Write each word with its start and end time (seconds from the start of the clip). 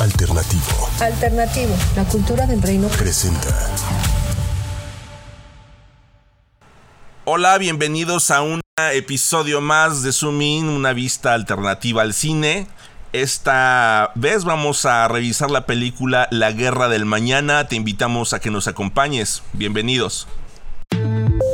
Alternativo. 0.00 0.88
Alternativo, 1.00 1.74
la 1.94 2.04
cultura 2.04 2.46
del 2.46 2.62
reino. 2.62 2.88
Presenta. 2.88 3.48
Hola, 7.26 7.58
bienvenidos 7.58 8.30
a 8.30 8.40
un 8.40 8.62
episodio 8.94 9.60
más 9.60 10.02
de 10.02 10.12
Zoom 10.12 10.40
In, 10.40 10.68
una 10.70 10.94
vista 10.94 11.34
alternativa 11.34 12.00
al 12.00 12.14
cine. 12.14 12.66
Esta 13.12 14.10
vez 14.14 14.44
vamos 14.44 14.86
a 14.86 15.06
revisar 15.06 15.50
la 15.50 15.66
película 15.66 16.28
La 16.30 16.50
Guerra 16.52 16.88
del 16.88 17.04
Mañana. 17.04 17.68
Te 17.68 17.76
invitamos 17.76 18.32
a 18.32 18.40
que 18.40 18.50
nos 18.50 18.68
acompañes. 18.68 19.42
Bienvenidos. 19.52 20.26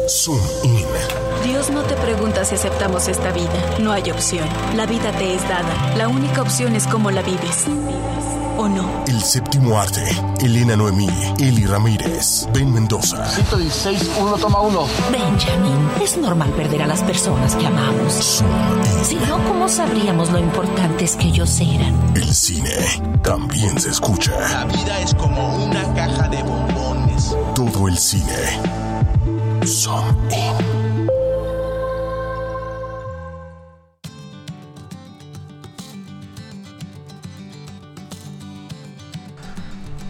Zoom 0.09 0.39
In. 0.63 0.87
Dios 1.43 1.71
no 1.71 1.83
te 1.83 1.95
pregunta 1.95 2.45
si 2.45 2.55
aceptamos 2.55 3.09
esta 3.09 3.33
vida. 3.33 3.77
No 3.81 3.91
hay 3.91 4.09
opción. 4.11 4.49
La 4.77 4.87
vida 4.87 5.11
te 5.13 5.35
es 5.35 5.43
dada. 5.49 5.97
La 5.97 6.07
única 6.07 6.43
opción 6.43 6.77
es 6.77 6.87
cómo 6.87 7.11
la 7.11 7.23
vives. 7.23 7.67
¿O 8.59 8.69
no? 8.69 9.05
El 9.07 9.23
séptimo 9.23 9.79
arte. 9.79 10.03
Elena 10.41 10.77
Noemí, 10.77 11.09
Eli 11.39 11.67
Ramírez, 11.67 12.49
Ben 12.53 12.73
Mendoza. 12.73 13.27
116, 13.27 14.11
uno 14.21 14.37
toma 14.37 14.61
uno. 14.61 14.87
Benjamin, 15.11 15.89
es 16.03 16.17
normal 16.17 16.51
perder 16.51 16.83
a 16.83 16.87
las 16.87 17.03
personas 17.03 17.55
que 17.57 17.67
amamos. 17.67 18.43
Si 19.03 19.15
no, 19.17 19.43
¿cómo 19.47 19.69
sabríamos 19.69 20.31
lo 20.31 20.39
importantes 20.39 21.17
que 21.17 21.29
ellos 21.29 21.61
eran? 21.61 21.95
El 22.15 22.33
cine 22.33 22.75
también 23.23 23.79
se 23.79 23.91
escucha. 23.91 24.33
La 24.51 24.65
vida 24.65 25.01
es 25.01 25.15
como 25.15 25.65
una 25.65 25.83
caja 25.95 26.29
de 26.29 26.43
bombones. 26.43 27.37
Todo 27.55 27.89
el 27.89 27.99
cine. 27.99 28.61
In. 30.31 30.86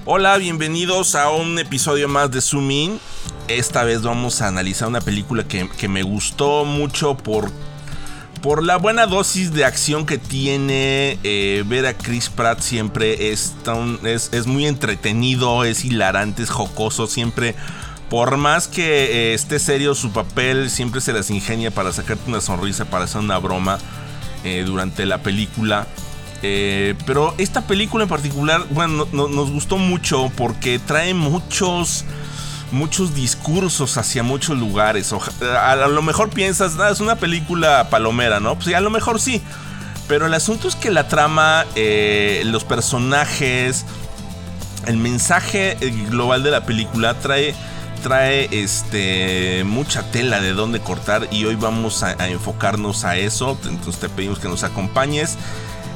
Hola, 0.08 0.36
bienvenidos 0.36 1.16
a 1.16 1.30
un 1.30 1.58
episodio 1.58 2.06
más 2.06 2.30
de 2.30 2.40
Zoom 2.40 2.70
In. 2.70 3.00
Esta 3.48 3.82
vez 3.82 4.02
vamos 4.02 4.40
a 4.40 4.46
analizar 4.46 4.86
una 4.86 5.00
película 5.00 5.42
que, 5.48 5.68
que 5.68 5.88
me 5.88 6.04
gustó 6.04 6.64
mucho 6.64 7.16
por, 7.16 7.50
por 8.40 8.62
la 8.62 8.76
buena 8.76 9.06
dosis 9.06 9.52
de 9.52 9.64
acción 9.64 10.06
que 10.06 10.16
tiene. 10.16 11.18
Eh, 11.24 11.64
ver 11.66 11.86
a 11.86 11.98
Chris 11.98 12.28
Pratt 12.28 12.60
siempre 12.60 13.32
es, 13.32 13.56
es, 14.04 14.32
es 14.32 14.46
muy 14.46 14.66
entretenido, 14.66 15.64
es 15.64 15.84
hilarante, 15.84 16.44
es 16.44 16.50
jocoso, 16.50 17.08
siempre. 17.08 17.56
Por 18.08 18.36
más 18.36 18.68
que 18.68 19.32
eh, 19.32 19.34
esté 19.34 19.58
serio 19.58 19.96
su 19.96 20.12
papel, 20.12 20.70
siempre 20.70 21.00
se 21.00 21.12
las 21.12 21.30
ingenia 21.30 21.72
para 21.72 21.92
sacarte 21.92 22.30
una 22.30 22.40
sonrisa, 22.40 22.84
para 22.84 23.06
hacer 23.06 23.22
una 23.22 23.38
broma 23.38 23.78
eh, 24.44 24.62
durante 24.64 25.04
la 25.04 25.18
película. 25.18 25.88
Eh, 26.48 26.94
pero 27.06 27.34
esta 27.38 27.62
película 27.62 28.04
en 28.04 28.08
particular, 28.08 28.64
bueno, 28.70 29.06
no- 29.12 29.26
no- 29.26 29.28
nos 29.28 29.50
gustó 29.50 29.78
mucho 29.78 30.30
porque 30.36 30.78
trae 30.78 31.12
muchos, 31.12 32.04
muchos 32.70 33.16
discursos 33.16 33.96
hacia 33.98 34.22
muchos 34.22 34.56
lugares. 34.56 35.12
A, 35.60 35.74
lo 35.74 36.02
mejor 36.02 36.30
piensas, 36.30 36.74
"Ah, 36.78 36.90
es 36.90 37.00
una 37.00 37.16
película 37.16 37.90
palomera, 37.90 38.38
¿no? 38.38 38.54
Pues 38.54 38.72
a 38.76 38.80
lo 38.80 38.90
mejor 38.90 39.20
sí. 39.20 39.42
Pero 40.06 40.26
el 40.26 40.34
asunto 40.34 40.68
es 40.68 40.76
que 40.76 40.92
la 40.92 41.08
trama, 41.08 41.66
eh, 41.74 42.42
los 42.44 42.62
personajes, 42.62 43.84
el 44.86 44.98
mensaje 44.98 45.76
eh, 45.80 45.90
global 46.10 46.44
de 46.44 46.52
la 46.52 46.64
película 46.64 47.14
trae 47.14 47.56
trae 48.04 48.48
este 48.52 49.64
mucha 49.64 50.02
tela 50.12 50.40
de 50.40 50.52
dónde 50.52 50.78
cortar 50.78 51.26
y 51.32 51.44
hoy 51.46 51.56
vamos 51.56 52.04
a 52.04 52.12
enfocarnos 52.28 53.04
a 53.04 53.16
eso 53.16 53.58
entonces 53.64 53.98
te 54.00 54.08
pedimos 54.08 54.38
que 54.38 54.48
nos 54.48 54.62
acompañes 54.64 55.36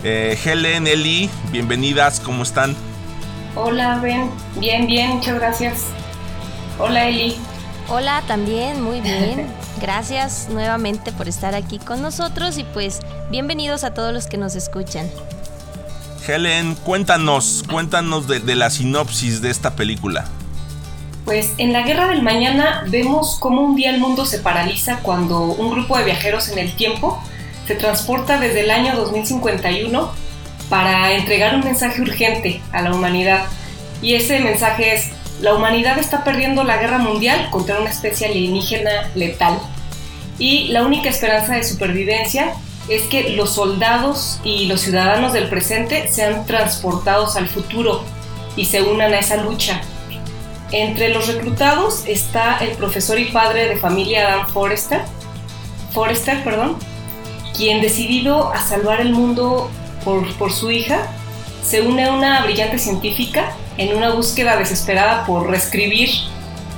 eh, 0.03 0.39
Helen, 0.45 0.87
Eli, 0.87 1.29
bienvenidas, 1.51 2.21
¿cómo 2.21 2.43
están? 2.43 2.75
Hola, 3.55 3.99
Ben. 4.03 4.31
Bien, 4.57 4.87
bien, 4.87 5.11
muchas 5.11 5.35
gracias. 5.35 5.85
Hola, 6.79 7.09
Eli. 7.09 7.37
Hola, 7.89 8.23
también, 8.27 8.81
muy 8.83 9.01
bien. 9.01 9.47
Gracias 9.81 10.49
nuevamente 10.51 11.11
por 11.11 11.27
estar 11.27 11.55
aquí 11.55 11.79
con 11.79 12.03
nosotros 12.03 12.59
y 12.59 12.65
pues 12.65 13.01
bienvenidos 13.31 13.83
a 13.83 13.95
todos 13.95 14.13
los 14.13 14.27
que 14.27 14.37
nos 14.37 14.55
escuchan. 14.55 15.11
Helen, 16.27 16.75
cuéntanos, 16.75 17.65
cuéntanos 17.69 18.29
de, 18.29 18.41
de 18.41 18.55
la 18.55 18.71
sinopsis 18.71 19.41
de 19.41 19.51
esta 19.51 19.75
película. 19.75 20.27
Pues 21.25 21.55
en 21.59 21.73
la 21.73 21.83
Guerra 21.83 22.09
del 22.09 22.23
Mañana 22.23 22.85
vemos 22.89 23.39
cómo 23.41 23.63
un 23.63 23.75
día 23.75 23.91
el 23.91 24.01
mundo 24.01 24.27
se 24.27 24.39
paraliza 24.39 24.99
cuando 24.99 25.43
un 25.43 25.71
grupo 25.71 25.97
de 25.97 26.05
viajeros 26.05 26.49
en 26.51 26.59
el 26.59 26.75
tiempo 26.77 27.23
se 27.71 27.77
transporta 27.77 28.41
desde 28.41 28.63
el 28.63 28.71
año 28.73 28.97
2051 28.97 30.11
para 30.69 31.13
entregar 31.13 31.55
un 31.55 31.61
mensaje 31.61 32.03
urgente 32.03 32.61
a 32.73 32.83
la 32.83 32.93
humanidad. 32.93 33.45
Y 34.03 34.15
ese 34.15 34.41
mensaje 34.41 34.97
es, 34.97 35.11
la 35.41 35.55
humanidad 35.55 35.97
está 35.97 36.25
perdiendo 36.25 36.65
la 36.65 36.79
guerra 36.79 36.99
mundial 36.99 37.49
contra 37.53 37.79
una 37.79 37.91
especie 37.91 38.27
alienígena 38.27 39.09
letal. 39.15 39.61
Y 40.41 40.67
la 40.73 40.83
única 40.83 41.11
esperanza 41.11 41.55
de 41.55 41.63
supervivencia 41.63 42.55
es 42.89 43.03
que 43.03 43.37
los 43.37 43.55
soldados 43.55 44.41
y 44.43 44.67
los 44.67 44.81
ciudadanos 44.81 45.33
del 45.33 45.49
presente 45.49 46.09
sean 46.09 46.47
transportados 46.47 47.37
al 47.37 47.47
futuro 47.47 48.03
y 48.57 48.65
se 48.65 48.83
unan 48.83 49.15
a 49.15 49.21
esa 49.21 49.37
lucha. 49.37 49.81
Entre 50.73 51.11
los 51.11 51.29
reclutados 51.29 52.03
está 52.09 52.59
el 52.59 52.71
profesor 52.71 53.21
y 53.21 53.27
padre 53.27 53.69
de 53.69 53.77
familia 53.77 54.27
Adam 54.27 54.49
Forrester, 54.49 55.03
Forrester, 55.93 56.43
perdón, 56.43 56.77
quien 57.61 57.83
decidido 57.83 58.51
a 58.55 58.67
salvar 58.67 59.03
el 59.03 59.13
mundo 59.13 59.71
por, 60.03 60.35
por 60.37 60.51
su 60.51 60.71
hija, 60.71 61.03
se 61.63 61.83
une 61.83 62.07
a 62.07 62.13
una 62.13 62.43
brillante 62.43 62.79
científica 62.79 63.53
en 63.77 63.95
una 63.95 64.13
búsqueda 64.13 64.57
desesperada 64.57 65.27
por 65.27 65.47
reescribir 65.47 66.09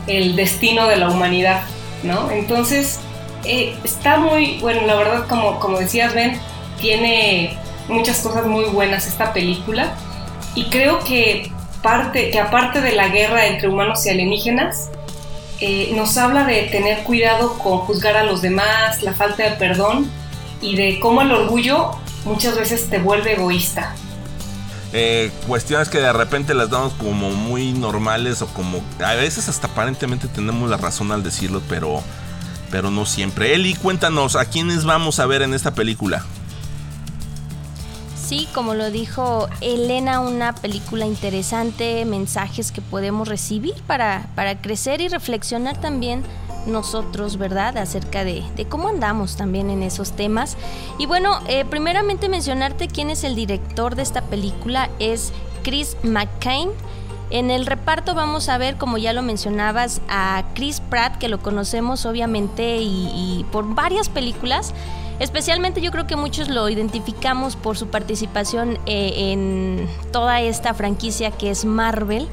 el 0.08 0.34
destino 0.34 0.88
de 0.88 0.96
la 0.96 1.08
humanidad, 1.08 1.62
¿no? 2.02 2.32
Entonces, 2.32 2.98
eh, 3.44 3.76
está 3.84 4.16
muy, 4.16 4.58
bueno, 4.58 4.84
la 4.84 4.96
verdad, 4.96 5.28
como, 5.28 5.60
como 5.60 5.78
decías, 5.78 6.14
Ben, 6.14 6.40
tiene 6.80 7.56
muchas 7.86 8.18
cosas 8.18 8.46
muy 8.46 8.64
buenas 8.64 9.06
esta 9.06 9.32
película 9.32 9.94
y 10.56 10.64
creo 10.64 10.98
que 10.98 11.52
parte, 11.80 12.30
que 12.30 12.40
aparte 12.40 12.80
de 12.80 12.90
la 12.90 13.06
guerra 13.06 13.46
entre 13.46 13.68
humanos 13.68 14.04
y 14.04 14.10
alienígenas, 14.10 14.88
eh, 15.60 15.92
nos 15.94 16.18
habla 16.18 16.42
de 16.42 16.62
tener 16.62 17.04
cuidado 17.04 17.56
con 17.60 17.78
juzgar 17.78 18.16
a 18.16 18.24
los 18.24 18.42
demás, 18.42 19.00
la 19.04 19.12
falta 19.12 19.44
de 19.44 19.52
perdón 19.52 20.10
y 20.62 20.76
de 20.76 21.00
cómo 21.00 21.20
el 21.22 21.32
orgullo 21.32 21.90
muchas 22.24 22.56
veces 22.56 22.88
te 22.88 22.98
vuelve 22.98 23.34
egoísta. 23.34 23.94
Eh, 24.94 25.30
cuestiones 25.46 25.88
que 25.88 25.98
de 25.98 26.12
repente 26.12 26.54
las 26.54 26.70
damos 26.70 26.92
como 26.94 27.30
muy 27.30 27.72
normales 27.72 28.42
o 28.42 28.46
como 28.48 28.82
a 29.04 29.14
veces 29.14 29.48
hasta 29.48 29.66
aparentemente 29.66 30.28
tenemos 30.28 30.70
la 30.70 30.76
razón 30.76 31.12
al 31.12 31.22
decirlo, 31.22 31.62
pero 31.68 32.02
pero 32.70 32.90
no 32.90 33.04
siempre. 33.04 33.54
Eli, 33.54 33.74
cuéntanos, 33.74 34.34
¿a 34.34 34.46
quiénes 34.46 34.84
vamos 34.84 35.20
a 35.20 35.26
ver 35.26 35.42
en 35.42 35.52
esta 35.52 35.74
película? 35.74 36.24
Sí, 38.16 38.48
como 38.54 38.72
lo 38.72 38.90
dijo 38.90 39.46
Elena, 39.60 40.20
una 40.20 40.54
película 40.54 41.04
interesante, 41.04 42.06
mensajes 42.06 42.72
que 42.72 42.80
podemos 42.80 43.28
recibir 43.28 43.74
para, 43.86 44.26
para 44.34 44.58
crecer 44.62 45.02
y 45.02 45.08
reflexionar 45.08 45.78
también 45.82 46.22
nosotros, 46.66 47.36
¿verdad? 47.36 47.76
Acerca 47.78 48.24
de, 48.24 48.44
de 48.56 48.64
cómo 48.66 48.88
andamos 48.88 49.36
también 49.36 49.70
en 49.70 49.82
esos 49.82 50.12
temas. 50.12 50.56
Y 50.98 51.06
bueno, 51.06 51.40
eh, 51.48 51.64
primeramente 51.64 52.28
mencionarte 52.28 52.88
quién 52.88 53.10
es 53.10 53.24
el 53.24 53.34
director 53.34 53.94
de 53.94 54.02
esta 54.02 54.22
película, 54.22 54.90
es 54.98 55.32
Chris 55.62 55.96
McCain. 56.02 56.70
En 57.30 57.50
el 57.50 57.64
reparto 57.64 58.14
vamos 58.14 58.50
a 58.50 58.58
ver, 58.58 58.76
como 58.76 58.98
ya 58.98 59.14
lo 59.14 59.22
mencionabas, 59.22 60.02
a 60.08 60.44
Chris 60.54 60.80
Pratt, 60.80 61.16
que 61.16 61.28
lo 61.28 61.40
conocemos 61.40 62.04
obviamente 62.04 62.78
y, 62.82 63.46
por 63.50 63.74
varias 63.74 64.10
películas. 64.10 64.74
Especialmente 65.18 65.80
yo 65.80 65.90
creo 65.92 66.06
que 66.06 66.16
muchos 66.16 66.48
lo 66.48 66.68
identificamos 66.68 67.56
por 67.56 67.78
su 67.78 67.86
participación 67.86 68.78
eh, 68.86 69.32
en 69.32 69.88
toda 70.10 70.42
esta 70.42 70.74
franquicia 70.74 71.30
que 71.30 71.50
es 71.50 71.64
Marvel, 71.64 72.28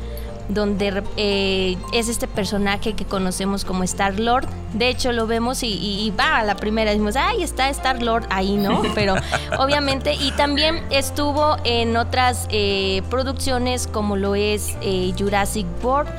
donde 0.49 1.03
eh, 1.15 1.77
es 1.93 2.09
este 2.09 2.27
personaje 2.27 2.93
que 2.93 3.05
conocemos 3.05 3.63
como 3.63 3.83
Star 3.83 4.19
Lord. 4.19 4.47
De 4.73 4.89
hecho, 4.89 5.11
lo 5.11 5.27
vemos 5.27 5.63
y, 5.63 5.67
y- 5.67 6.05
y 6.07 6.11
va 6.11 6.37
a 6.39 6.43
la 6.43 6.55
primera, 6.55 6.91
decimos, 6.91 7.15
ay, 7.15 7.43
está 7.43 7.69
Star 7.69 8.01
Lord 8.03 8.25
ahí, 8.29 8.57
¿no? 8.57 8.81
Pero 8.95 9.15
obviamente, 9.59 10.13
y 10.15 10.31
también 10.31 10.83
estuvo 10.89 11.55
en 11.63 11.95
otras 11.97 12.47
eh, 12.51 13.01
producciones 13.09 13.87
como 13.87 14.17
lo 14.17 14.35
es 14.35 14.75
eh, 14.81 15.13
Jurassic 15.17 15.65
World, 15.83 16.09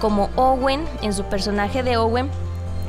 como 0.00 0.30
Owen, 0.36 0.84
en 1.02 1.12
su 1.12 1.24
personaje 1.24 1.82
de 1.82 1.96
Owen 1.98 2.30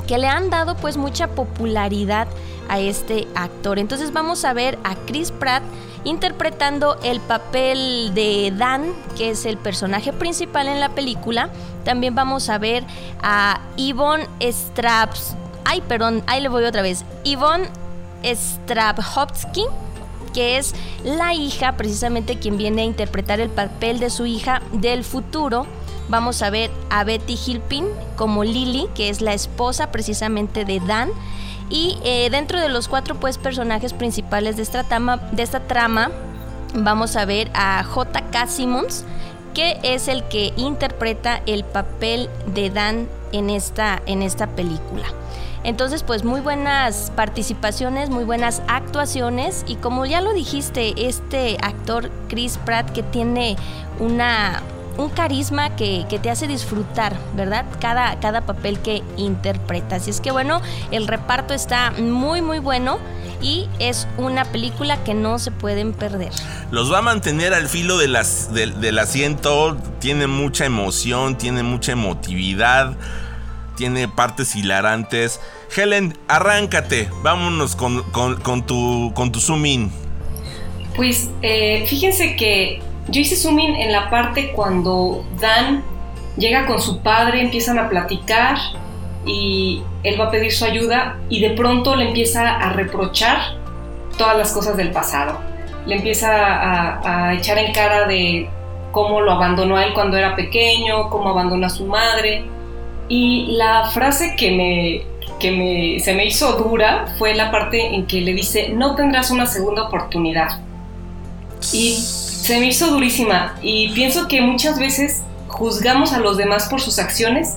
que 0.08 0.18
le 0.18 0.28
han 0.28 0.50
dado 0.50 0.76
pues 0.76 0.98
mucha 0.98 1.28
popularidad 1.28 2.28
a 2.70 2.80
este 2.80 3.28
actor. 3.36 3.80
Entonces 3.80 4.12
vamos 4.14 4.44
a 4.46 4.54
ver 4.54 4.78
a 4.84 4.96
Chris 5.06 5.32
Pratt 5.32 5.64
interpretando 6.04 6.98
el 7.04 7.20
papel 7.20 8.14
de 8.14 8.54
Dan, 8.56 8.94
que 9.18 9.30
es 9.32 9.46
el 9.46 9.58
personaje 9.58 10.14
principal 10.14 10.68
en 10.68 10.80
la 10.80 10.90
película. 10.90 11.50
También 11.84 12.16
vamos 12.16 12.50
a 12.50 12.58
ver 12.58 12.84
a 13.22 13.62
Yvonne 13.78 14.28
Straps. 14.42 15.36
Ay, 15.66 15.82
perdón, 15.82 16.24
ahí 16.28 16.42
le 16.42 16.50
voy 16.50 16.66
otra 16.66 16.82
vez. 16.82 17.06
Yvonne 17.24 17.68
que 20.34 20.58
es 20.58 20.74
la 21.04 21.34
hija, 21.34 21.78
precisamente 21.78 22.40
quien 22.40 22.58
viene 22.58 22.82
a 22.82 22.86
interpretar 22.86 23.40
el 23.40 23.50
papel 23.50 24.00
de 24.00 24.10
su 24.10 24.26
hija 24.26 24.62
del 24.72 25.04
futuro. 25.04 25.66
Vamos 26.10 26.42
a 26.42 26.50
ver 26.50 26.72
a 26.90 27.04
Betty 27.04 27.38
Hilpin 27.46 27.86
como 28.18 28.44
Lily, 28.44 28.88
que 28.96 29.10
es 29.10 29.22
la 29.22 29.34
esposa 29.34 29.92
precisamente 29.92 30.66
de 30.66 30.80
Dan. 30.80 31.10
Y 31.74 31.98
eh, 32.04 32.30
dentro 32.30 32.62
de 32.62 32.70
los 32.70 32.88
cuatro 32.88 33.16
pues, 33.16 33.40
personajes 33.40 33.94
principales 33.94 34.58
de 34.58 34.62
esta, 34.62 34.84
trama, 34.84 35.18
de 35.32 35.42
esta 35.42 35.60
trama, 35.62 36.12
vamos 36.76 37.16
a 37.16 37.26
ver 37.26 37.50
a 37.56 37.84
J.K. 37.84 38.46
Simmons, 38.46 39.06
que 39.56 39.80
es 39.82 40.08
el 40.08 40.24
que 40.26 40.54
interpreta 40.56 41.42
el 41.48 41.64
papel 41.64 42.30
de 42.46 42.70
Dan 42.70 43.08
en 43.32 43.50
esta, 43.50 44.04
en 44.06 44.22
esta 44.22 44.46
película. 44.46 45.06
Entonces, 45.64 46.04
pues 46.04 46.24
muy 46.24 46.42
buenas 46.42 47.12
participaciones, 47.16 48.12
muy 48.12 48.24
buenas 48.24 48.62
actuaciones 48.68 49.66
y 49.68 49.76
como 49.78 50.06
ya 50.06 50.22
lo 50.22 50.32
dijiste, 50.34 51.08
este 51.08 51.58
actor 51.60 52.12
Chris 52.28 52.60
Pratt 52.66 52.92
que 52.92 53.02
tiene 53.02 53.56
una 54.00 54.62
un 54.98 55.10
carisma 55.10 55.76
que, 55.76 56.06
te 56.22 56.30
hace 56.30 56.48
disfrutar, 56.48 57.18
¿verdad? 57.36 57.66
Cada, 57.80 58.20
cada 58.20 58.42
papel 58.42 58.80
que 58.80 59.02
interpreta. 59.18 59.96
Así 59.98 60.10
es 60.10 60.22
que 60.22 60.32
bueno, 60.32 60.62
el 60.92 61.08
reparto 61.08 61.54
está 61.54 61.92
muy 61.92 62.42
muy 62.42 62.60
bueno 62.60 63.00
y 63.42 63.68
es 63.80 64.08
una 64.18 64.46
película 64.46 65.04
que 65.04 65.14
no 65.14 65.40
se 65.40 65.52
pueden 65.52 65.94
perder. 65.94 66.32
Los 66.72 66.92
va 66.92 67.00
a 67.00 67.02
mantener 67.02 67.54
al 67.54 67.68
filo 67.68 67.98
de 67.98 68.08
las, 68.08 68.54
del 68.54 69.00
asiento, 69.00 69.78
tiene 70.00 70.28
mucha 70.28 70.66
emoción, 70.66 71.38
tiene 71.38 71.64
mucha 71.64 71.92
emotividad 71.92 72.96
tiene 73.76 74.08
partes 74.08 74.56
hilarantes. 74.56 75.40
Helen, 75.76 76.18
arráncate, 76.28 77.10
vámonos 77.24 77.76
con, 77.76 78.04
tu, 78.66 79.12
con 79.14 79.32
tu 79.32 79.40
zoom 79.40 79.66
in. 79.66 79.92
Pues 80.96 81.30
eh, 81.42 81.86
fíjense 81.88 82.36
que 82.36 82.82
yo 83.08 83.22
hice 83.22 83.36
zoom 83.36 83.60
in 83.60 83.76
en 83.76 83.92
la 83.92 84.10
parte 84.10 84.52
cuando 84.52 85.24
Dan 85.40 85.84
llega 86.38 86.66
con 86.66 86.82
su 86.82 87.02
padre, 87.02 87.42
empiezan 87.42 87.78
a 87.78 87.90
platicar 87.90 88.58
y 89.26 89.84
él 90.04 90.20
va 90.20 90.26
a 90.26 90.32
pedir 90.32 90.52
su 90.52 90.66
ayuda 90.66 91.18
y 91.30 91.42
de 91.42 91.52
pronto 91.52 91.96
le 91.96 92.08
empieza 92.08 92.56
a 92.56 92.70
reprochar 92.74 93.40
todas 94.18 94.38
las 94.38 94.52
cosas 94.52 94.78
del 94.78 94.92
pasado. 94.92 95.40
Le 95.86 95.96
empieza 95.96 96.30
a, 96.32 97.28
a 97.30 97.34
echar 97.34 97.58
en 97.58 97.74
cara 97.74 98.08
de 98.08 98.50
cómo 98.92 99.22
lo 99.22 99.32
abandonó 99.32 99.78
a 99.78 99.86
él 99.86 99.94
cuando 99.94 100.18
era 100.18 100.36
pequeño, 100.36 101.10
cómo 101.10 101.30
abandonó 101.30 101.68
a 101.68 101.70
su 101.70 101.86
madre 101.86 102.46
y 103.10 103.48
la 103.58 103.90
frase 103.92 104.36
que 104.36 104.52
me, 104.52 105.38
que 105.40 105.52
me, 105.52 106.00
se 106.00 106.14
me 106.14 106.26
hizo 106.26 106.54
dura 106.54 107.06
fue 107.18 107.36
la 107.36 107.52
parte 107.52 107.96
en 107.96 108.06
que 108.06 108.22
le 108.22 108.34
dice, 108.34 108.70
no 108.70 108.96
tendrás 108.96 109.30
una 109.32 109.46
segunda 109.46 109.84
oportunidad. 109.84 110.60
Y 111.72 111.94
se 111.96 112.60
me 112.60 112.68
hizo 112.68 112.88
durísima 112.88 113.56
y 113.62 113.90
pienso 113.94 114.28
que 114.28 114.42
muchas 114.42 114.78
veces 114.78 115.22
juzgamos 115.48 116.12
a 116.14 116.20
los 116.20 116.36
demás 116.38 116.68
por 116.68 116.82
sus 116.82 117.00
acciones 117.00 117.56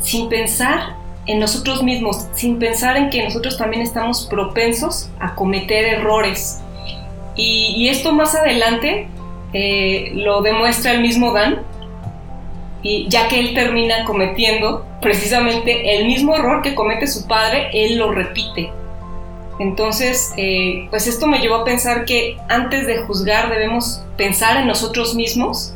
sin 0.00 0.28
pensar 0.28 0.96
en 1.26 1.38
nosotros 1.38 1.82
mismos, 1.82 2.26
sin 2.34 2.58
pensar 2.58 2.96
en 2.96 3.10
que 3.10 3.22
nosotros 3.22 3.56
también 3.56 3.82
estamos 3.82 4.26
propensos 4.26 5.08
a 5.20 5.34
cometer 5.34 5.84
errores. 5.84 6.60
Y, 7.36 7.88
esto 7.88 8.12
más 8.12 8.34
adelante 8.34 9.08
eh, 9.52 10.12
lo 10.14 10.42
demuestra 10.42 10.92
el 10.92 11.00
mismo 11.00 11.32
Dan, 11.32 11.62
y 12.82 13.08
ya 13.08 13.28
que 13.28 13.40
él 13.40 13.54
termina 13.54 14.04
cometiendo 14.04 14.86
precisamente 15.00 15.96
el 15.96 16.06
mismo 16.06 16.36
error 16.36 16.62
que 16.62 16.74
comete 16.74 17.06
su 17.06 17.26
padre, 17.26 17.70
él 17.72 17.96
lo 17.96 18.12
repite. 18.12 18.70
Entonces, 19.58 20.32
eh, 20.36 20.88
pues 20.90 21.06
esto 21.06 21.26
me 21.26 21.38
llevó 21.38 21.56
a 21.56 21.64
pensar 21.64 22.04
que 22.04 22.36
antes 22.48 22.86
de 22.86 22.98
juzgar 22.98 23.50
debemos 23.50 24.02
pensar 24.16 24.56
en 24.56 24.66
nosotros 24.66 25.14
mismos 25.14 25.74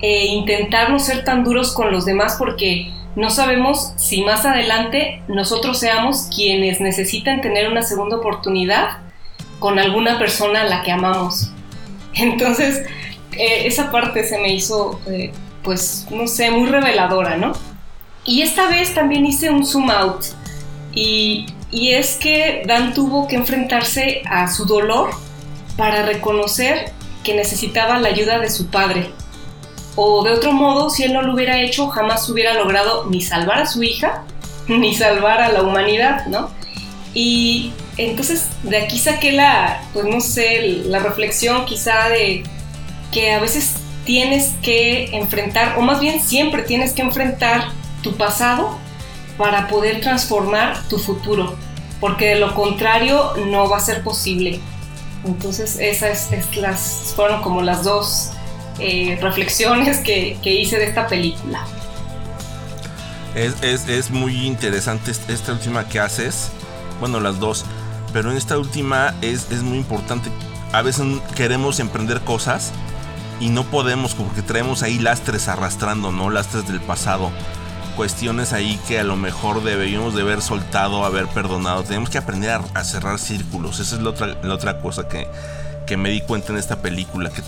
e 0.00 0.26
intentar 0.26 0.90
no 0.90 0.98
ser 0.98 1.24
tan 1.24 1.44
duros 1.44 1.72
con 1.72 1.92
los 1.92 2.04
demás 2.06 2.36
porque 2.38 2.90
no 3.16 3.28
sabemos 3.28 3.92
si 3.96 4.22
más 4.22 4.46
adelante 4.46 5.22
nosotros 5.28 5.78
seamos 5.78 6.28
quienes 6.34 6.80
necesitan 6.80 7.40
tener 7.40 7.68
una 7.68 7.82
segunda 7.82 8.16
oportunidad 8.16 8.98
con 9.58 9.78
alguna 9.78 10.18
persona 10.18 10.62
a 10.62 10.64
la 10.64 10.82
que 10.82 10.92
amamos. 10.92 11.50
Entonces, 12.14 12.86
eh, 13.32 13.66
esa 13.66 13.90
parte 13.90 14.24
se 14.24 14.38
me 14.38 14.52
hizo 14.52 15.00
eh, 15.06 15.32
pues, 15.62 16.06
no 16.10 16.26
sé, 16.26 16.50
muy 16.50 16.68
reveladora, 16.68 17.36
¿no? 17.36 17.52
Y 18.24 18.42
esta 18.42 18.68
vez 18.68 18.94
también 18.94 19.26
hice 19.26 19.50
un 19.50 19.64
zoom 19.64 19.90
out 19.90 20.24
y, 20.94 21.46
y 21.70 21.92
es 21.92 22.16
que 22.16 22.62
Dan 22.66 22.94
tuvo 22.94 23.28
que 23.28 23.36
enfrentarse 23.36 24.22
a 24.26 24.52
su 24.52 24.66
dolor 24.66 25.10
para 25.76 26.04
reconocer 26.04 26.92
que 27.22 27.34
necesitaba 27.34 27.98
la 27.98 28.08
ayuda 28.08 28.38
de 28.38 28.50
su 28.50 28.66
padre. 28.66 29.10
O 29.96 30.24
de 30.24 30.32
otro 30.32 30.52
modo, 30.52 30.90
si 30.90 31.04
él 31.04 31.12
no 31.12 31.22
lo 31.22 31.34
hubiera 31.34 31.60
hecho, 31.60 31.88
jamás 31.88 32.28
hubiera 32.28 32.54
logrado 32.54 33.06
ni 33.06 33.20
salvar 33.20 33.62
a 33.62 33.66
su 33.66 33.82
hija, 33.82 34.24
ni 34.68 34.94
salvar 34.94 35.40
a 35.40 35.52
la 35.52 35.62
humanidad, 35.62 36.26
¿no? 36.26 36.50
Y 37.14 37.72
entonces 37.96 38.48
de 38.62 38.78
aquí 38.78 38.98
saqué 38.98 39.32
la, 39.32 39.82
pues 39.92 40.06
no 40.06 40.20
sé, 40.20 40.82
la 40.86 41.00
reflexión 41.00 41.64
quizá 41.66 42.08
de 42.08 42.44
que 43.12 43.32
a 43.32 43.40
veces 43.40 43.74
tienes 44.04 44.52
que 44.62 45.16
enfrentar, 45.16 45.76
o 45.78 45.82
más 45.82 46.00
bien 46.00 46.20
siempre 46.20 46.62
tienes 46.62 46.92
que 46.92 47.02
enfrentar 47.02 47.64
tu 48.02 48.16
pasado 48.16 48.78
para 49.40 49.68
poder 49.68 50.02
transformar 50.02 50.86
tu 50.90 50.98
futuro, 50.98 51.56
porque 51.98 52.26
de 52.26 52.34
lo 52.38 52.54
contrario 52.54 53.32
no 53.46 53.70
va 53.70 53.78
a 53.78 53.80
ser 53.80 54.04
posible. 54.04 54.60
Entonces 55.24 55.78
esas 55.80 56.28
las, 56.56 57.14
fueron 57.16 57.40
como 57.40 57.62
las 57.62 57.82
dos 57.82 58.32
eh, 58.78 59.18
reflexiones 59.22 60.00
que, 60.00 60.38
hice 60.44 60.76
de 60.76 60.84
esta 60.84 61.06
película. 61.06 61.64
Es, 63.34 64.10
muy 64.10 64.46
interesante 64.46 65.10
esta 65.10 65.52
última 65.52 65.88
que 65.88 66.00
haces, 66.00 66.50
bueno 66.98 67.18
las 67.18 67.40
dos, 67.40 67.64
pero 68.12 68.30
en 68.30 68.36
esta 68.36 68.58
última 68.58 69.14
es, 69.22 69.50
es 69.50 69.62
muy 69.62 69.78
importante. 69.78 70.28
A 70.74 70.82
veces 70.82 71.06
queremos 71.34 71.80
emprender 71.80 72.20
cosas 72.20 72.72
y 73.40 73.48
no 73.48 73.64
podemos 73.64 74.12
porque 74.12 74.42
traemos 74.42 74.82
ahí 74.82 74.98
lastres 74.98 75.48
arrastrando, 75.48 76.12
¿no? 76.12 76.28
Lastres 76.28 76.68
del 76.68 76.82
pasado. 76.82 77.30
Cuestiones 78.00 78.54
ahí 78.54 78.80
que 78.88 78.98
a 78.98 79.04
lo 79.04 79.14
mejor 79.14 79.62
deberíamos 79.62 80.14
de 80.14 80.22
haber 80.22 80.40
soltado, 80.40 81.04
haber 81.04 81.26
perdonado. 81.26 81.82
Tenemos 81.82 82.08
que 82.08 82.16
aprender 82.16 82.58
a, 82.72 82.82
cerrar 82.82 83.18
círculos. 83.18 83.78
Esa 83.78 83.96
es 83.96 84.00
la 84.00 84.08
otra, 84.08 84.38
la 84.42 84.54
otra 84.54 84.80
cosa 84.80 85.06
que, 85.06 85.28
que 85.86 85.98
me 85.98 86.08
di 86.08 86.22
cuenta 86.22 86.50
en 86.50 86.58
esta 86.58 86.80
película. 86.80 87.28
Que 87.28 87.42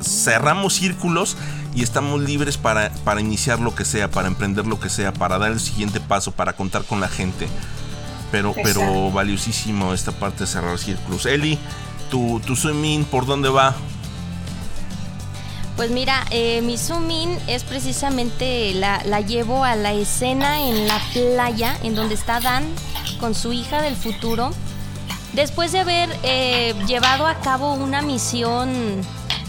cerramos 0.00 0.72
círculos 0.76 1.36
y 1.74 1.82
estamos 1.82 2.22
libres 2.22 2.56
para, 2.56 2.88
para 3.04 3.20
iniciar 3.20 3.60
lo 3.60 3.74
que 3.74 3.84
sea, 3.84 4.10
para 4.10 4.28
emprender 4.28 4.66
lo 4.66 4.80
que 4.80 4.88
sea, 4.88 5.12
para 5.12 5.36
dar 5.36 5.52
el 5.52 5.60
siguiente 5.60 6.00
paso, 6.00 6.32
para 6.32 6.54
contar 6.54 6.84
con 6.84 7.02
la 7.02 7.08
gente. 7.08 7.46
Pero, 8.32 8.54
pero 8.62 9.10
valiosísimo 9.10 9.92
esta 9.92 10.12
parte 10.12 10.44
de 10.44 10.46
cerrar 10.46 10.78
círculos. 10.78 11.26
Eli, 11.26 11.58
tu, 12.10 12.40
tu 12.46 12.56
swimming, 12.56 13.04
¿por 13.04 13.26
dónde 13.26 13.50
va? 13.50 13.74
Pues 15.76 15.90
mira, 15.90 16.24
eh, 16.30 16.62
mi 16.62 16.78
zoom 16.78 17.10
in 17.10 17.38
es 17.48 17.64
precisamente 17.64 18.72
la, 18.74 19.02
la, 19.04 19.20
llevo 19.20 19.64
a 19.64 19.74
la 19.74 19.92
escena 19.92 20.60
en 20.60 20.86
la 20.86 21.00
playa 21.12 21.76
en 21.82 21.96
donde 21.96 22.14
está 22.14 22.38
Dan 22.38 22.64
con 23.18 23.34
su 23.34 23.52
hija 23.52 23.82
del 23.82 23.96
futuro. 23.96 24.52
Después 25.32 25.72
de 25.72 25.80
haber 25.80 26.16
eh, 26.22 26.74
llevado 26.86 27.26
a 27.26 27.34
cabo 27.40 27.74
una 27.74 28.02
misión 28.02 29.00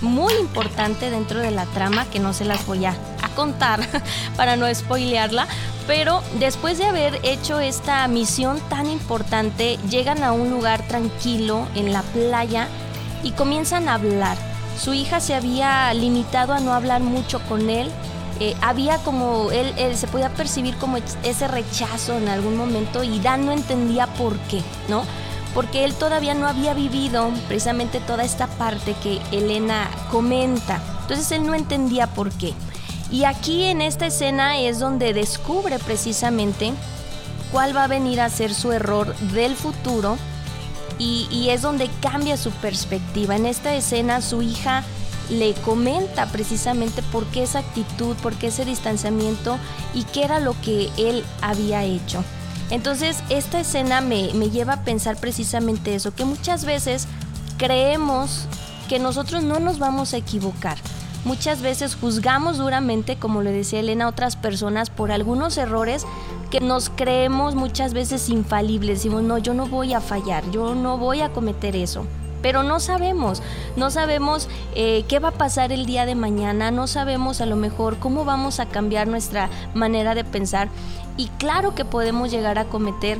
muy 0.01 0.33
importante 0.33 1.11
dentro 1.11 1.39
de 1.39 1.51
la 1.51 1.67
trama, 1.67 2.05
que 2.05 2.19
no 2.19 2.33
se 2.33 2.43
las 2.43 2.65
voy 2.65 2.85
a, 2.85 2.95
a 3.21 3.29
contar 3.35 3.87
para 4.35 4.55
no 4.55 4.73
spoilearla, 4.73 5.47
pero 5.85 6.23
después 6.39 6.79
de 6.79 6.85
haber 6.85 7.19
hecho 7.21 7.59
esta 7.59 8.07
misión 8.07 8.59
tan 8.67 8.89
importante, 8.89 9.77
llegan 9.91 10.23
a 10.23 10.31
un 10.31 10.49
lugar 10.49 10.87
tranquilo 10.87 11.67
en 11.75 11.93
la 11.93 12.01
playa 12.01 12.67
y 13.21 13.31
comienzan 13.31 13.87
a 13.89 13.93
hablar 13.93 14.54
su 14.77 14.93
hija 14.93 15.19
se 15.19 15.33
había 15.35 15.93
limitado 15.93 16.53
a 16.53 16.59
no 16.59 16.73
hablar 16.73 17.01
mucho 17.01 17.39
con 17.47 17.69
él. 17.69 17.89
Eh, 18.39 18.55
había 18.61 18.97
como, 18.97 19.51
él, 19.51 19.73
se 19.95 20.07
podía 20.07 20.29
percibir 20.29 20.75
como 20.75 20.97
ese 20.97 21.47
rechazo 21.47 22.17
en 22.17 22.27
algún 22.27 22.57
momento 22.57 23.03
y 23.03 23.19
Dan 23.19 23.45
no 23.45 23.53
entendía 23.53 24.07
por 24.07 24.37
qué, 24.39 24.61
¿no? 24.89 25.03
Porque 25.53 25.85
él 25.85 25.93
todavía 25.93 26.33
no 26.33 26.47
había 26.47 26.73
vivido 26.73 27.31
precisamente 27.47 28.01
toda 28.01 28.25
esta 28.25 28.47
parte 28.47 28.93
que 29.01 29.21
Elena 29.31 29.89
comenta. 30.11 30.81
Entonces 31.01 31.31
él 31.31 31.45
no 31.45 31.53
entendía 31.53 32.07
por 32.07 32.29
qué. 32.31 32.53
Y 33.09 33.23
aquí 33.23 33.63
en 33.63 33.81
esta 33.81 34.07
escena 34.07 34.57
es 34.57 34.79
donde 34.79 35.13
descubre 35.13 35.79
precisamente 35.79 36.73
cuál 37.51 37.75
va 37.75 37.85
a 37.85 37.87
venir 37.87 38.19
a 38.19 38.29
ser 38.29 38.53
su 38.53 38.73
error 38.73 39.15
del 39.31 39.55
futuro 39.55 40.17
y, 40.97 41.49
es 41.49 41.61
donde 41.61 41.89
cambia 42.01 42.37
su 42.37 42.51
perspectiva. 42.51 43.35
En 43.35 43.45
esta 43.45 43.75
escena 43.75 44.21
su 44.21 44.41
hija 44.41 44.83
le 45.29 45.53
comenta 45.53 46.27
precisamente 46.27 47.01
por 47.11 47.25
qué 47.27 47.43
esa 47.43 47.59
actitud, 47.59 48.15
por 48.17 48.33
qué 48.35 48.47
ese 48.47 48.65
distanciamiento 48.65 49.57
y 49.93 50.03
qué 50.03 50.23
era 50.23 50.39
lo 50.39 50.59
que 50.61 50.89
él 50.97 51.23
había 51.41 51.83
hecho. 51.83 52.23
Entonces 52.69 53.17
esta 53.29 53.59
escena 53.59 54.01
me, 54.01 54.33
me, 54.33 54.49
lleva 54.49 54.73
a 54.73 54.83
pensar 54.83 55.17
precisamente 55.17 55.95
eso, 55.95 56.13
que 56.13 56.25
muchas 56.25 56.65
veces 56.65 57.07
creemos 57.57 58.45
que 58.87 58.99
nosotros 58.99 59.43
no 59.43 59.59
nos 59.59 59.79
vamos 59.79 60.13
a 60.13 60.17
equivocar. 60.17 60.77
Muchas 61.25 61.63
veces 61.63 61.95
juzgamos 61.95 62.59
duramente, 62.59 63.15
como 63.15 63.41
le 63.41 63.51
decía 63.51 63.79
Elena, 63.79 64.05
a 64.05 64.09
otras 64.09 64.35
personas 64.35 64.91
por 64.91 65.11
algunos 65.11 65.57
errores 65.57 66.05
que 66.51 66.61
nos 66.61 66.91
creemos 66.91 67.55
muchas 67.55 67.95
veces 67.95 68.29
infalibles. 68.29 68.99
Decimos, 68.99 69.23
no, 69.23 69.39
yo 69.39 69.55
no 69.55 69.65
voy 69.65 69.93
a 69.95 70.01
fallar, 70.01 70.43
yo 70.51 70.75
no 70.75 70.99
voy 70.99 71.21
a 71.21 71.33
cometer 71.33 71.75
eso. 71.75 72.05
Pero 72.43 72.61
no 72.61 72.79
sabemos, 72.79 73.41
no 73.75 73.89
sabemos 73.89 74.47
eh, 74.75 75.03
qué 75.07 75.17
va 75.17 75.29
a 75.29 75.31
pasar 75.31 75.71
el 75.71 75.87
día 75.87 76.05
de 76.05 76.13
mañana, 76.13 76.69
no 76.69 76.85
sabemos 76.85 77.41
a 77.41 77.47
lo 77.47 77.55
mejor 77.55 77.97
cómo 77.97 78.23
vamos 78.23 78.59
a 78.59 78.67
cambiar 78.67 79.07
nuestra 79.07 79.49
manera 79.73 80.13
de 80.13 80.23
pensar. 80.23 80.69
Y 81.17 81.29
claro 81.39 81.73
que 81.73 81.85
podemos 81.85 82.29
llegar 82.29 82.59
a 82.59 82.65
cometer 82.65 83.17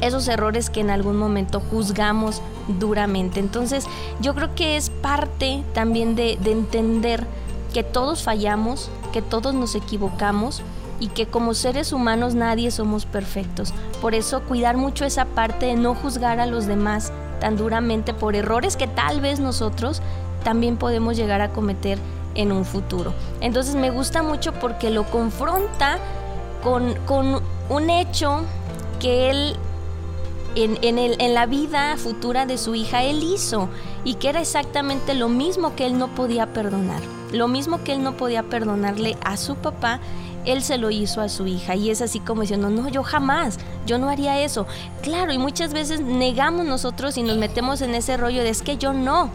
esos 0.00 0.28
errores 0.28 0.70
que 0.70 0.80
en 0.80 0.90
algún 0.90 1.16
momento 1.16 1.60
juzgamos 1.60 2.40
duramente. 2.78 3.40
Entonces 3.40 3.86
yo 4.20 4.34
creo 4.34 4.54
que 4.54 4.76
es 4.76 4.85
parte 5.02 5.62
también 5.74 6.14
de, 6.16 6.38
entender 6.44 7.26
que 7.72 7.82
todos 7.82 8.22
fallamos, 8.22 8.90
que 9.12 9.22
todos 9.22 9.54
nos 9.54 9.74
equivocamos 9.74 10.62
y 10.98 11.08
que 11.08 11.26
como 11.26 11.54
seres 11.54 11.92
humanos 11.92 12.34
nadie 12.34 12.70
somos 12.70 13.04
perfectos. 13.06 13.74
Por 14.00 14.14
eso 14.14 14.42
cuidar 14.42 14.76
mucho 14.76 15.04
esa 15.04 15.26
parte 15.26 15.66
de 15.66 15.74
no 15.74 15.94
juzgar 15.94 16.40
a 16.40 16.46
los 16.46 16.66
demás 16.66 17.12
tan 17.40 17.56
duramente 17.56 18.14
por 18.14 18.34
errores 18.34 18.76
que 18.76 18.86
tal 18.86 19.20
vez 19.20 19.40
nosotros 19.40 20.00
también 20.42 20.76
podemos 20.76 21.16
llegar 21.16 21.42
a 21.42 21.50
cometer 21.50 21.98
en 22.34 22.52
un 22.52 22.64
futuro. 22.64 23.12
Entonces 23.40 23.74
me 23.74 23.90
gusta 23.90 24.22
mucho 24.22 24.52
porque 24.54 24.90
lo 24.90 25.04
confronta 25.04 25.98
con, 26.62 26.94
con 27.06 27.42
un 27.68 27.90
hecho 27.90 28.42
que 29.00 29.30
él 29.30 29.56
en, 30.56 30.98
el, 30.98 31.20
en, 31.20 31.34
la 31.34 31.46
vida 31.46 31.96
futura 31.98 32.46
de 32.46 32.56
su 32.56 32.74
hija 32.74 33.02
él 33.02 33.22
hizo 33.22 33.68
y 34.04 34.14
que 34.14 34.30
era 34.30 34.40
exactamente 34.40 35.14
lo 35.14 35.28
mismo 35.28 35.76
que 35.76 35.86
él 35.86 35.98
no 35.98 36.08
podía 36.08 36.46
perdonar. 36.46 37.02
Lo 37.32 37.46
mismo 37.46 37.84
que 37.84 37.92
él 37.92 38.02
no 38.02 38.16
podía 38.16 38.42
perdonarle 38.42 39.16
a 39.22 39.36
su 39.36 39.56
papá, 39.56 40.00
él 40.46 40.62
se 40.62 40.78
lo 40.78 40.90
hizo 40.90 41.20
a 41.20 41.28
su 41.28 41.46
hija 41.46 41.74
y 41.74 41.90
es 41.90 42.00
así 42.00 42.20
como 42.20 42.42
diciendo, 42.42 42.70
no, 42.70 42.88
yo 42.88 43.02
jamás, 43.02 43.58
yo 43.84 43.98
no 43.98 44.08
haría 44.08 44.40
eso. 44.40 44.66
Claro, 45.02 45.32
y 45.32 45.38
muchas 45.38 45.74
veces 45.74 46.00
negamos 46.00 46.64
nosotros 46.64 47.18
y 47.18 47.22
nos 47.22 47.36
metemos 47.36 47.82
en 47.82 47.94
ese 47.94 48.16
rollo 48.16 48.42
de 48.42 48.48
es 48.48 48.62
que 48.62 48.78
yo 48.78 48.92
no, 48.92 49.30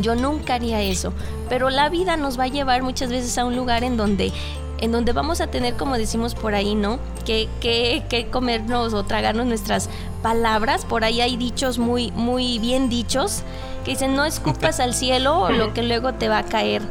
yo 0.00 0.16
nunca 0.16 0.54
haría 0.54 0.82
eso. 0.82 1.12
Pero 1.48 1.70
la 1.70 1.88
vida 1.88 2.16
nos 2.16 2.38
va 2.38 2.44
a 2.44 2.48
llevar 2.48 2.82
muchas 2.82 3.10
veces 3.10 3.38
a 3.38 3.44
un 3.44 3.54
lugar 3.54 3.84
en 3.84 3.96
donde 3.96 4.32
en 4.80 4.92
donde 4.92 5.12
vamos 5.12 5.40
a 5.40 5.48
tener, 5.48 5.74
como 5.74 5.98
decimos 5.98 6.34
por 6.34 6.54
ahí, 6.54 6.74
¿no? 6.74 6.98
Que, 7.24 7.48
que, 7.60 8.04
que 8.08 8.28
comernos 8.28 8.94
o 8.94 9.02
tragarnos 9.04 9.46
nuestras 9.46 9.90
palabras. 10.22 10.84
Por 10.84 11.04
ahí 11.04 11.20
hay 11.20 11.36
dichos 11.36 11.78
muy, 11.78 12.10
muy 12.12 12.58
bien 12.58 12.88
dichos 12.88 13.42
que 13.84 13.92
dicen, 13.92 14.14
no 14.16 14.24
escupas 14.24 14.80
al 14.80 14.94
cielo 14.94 15.50
lo 15.50 15.72
que 15.72 15.82
luego 15.82 16.14
te 16.14 16.28
va 16.28 16.38
a 16.38 16.42
caer 16.44 16.82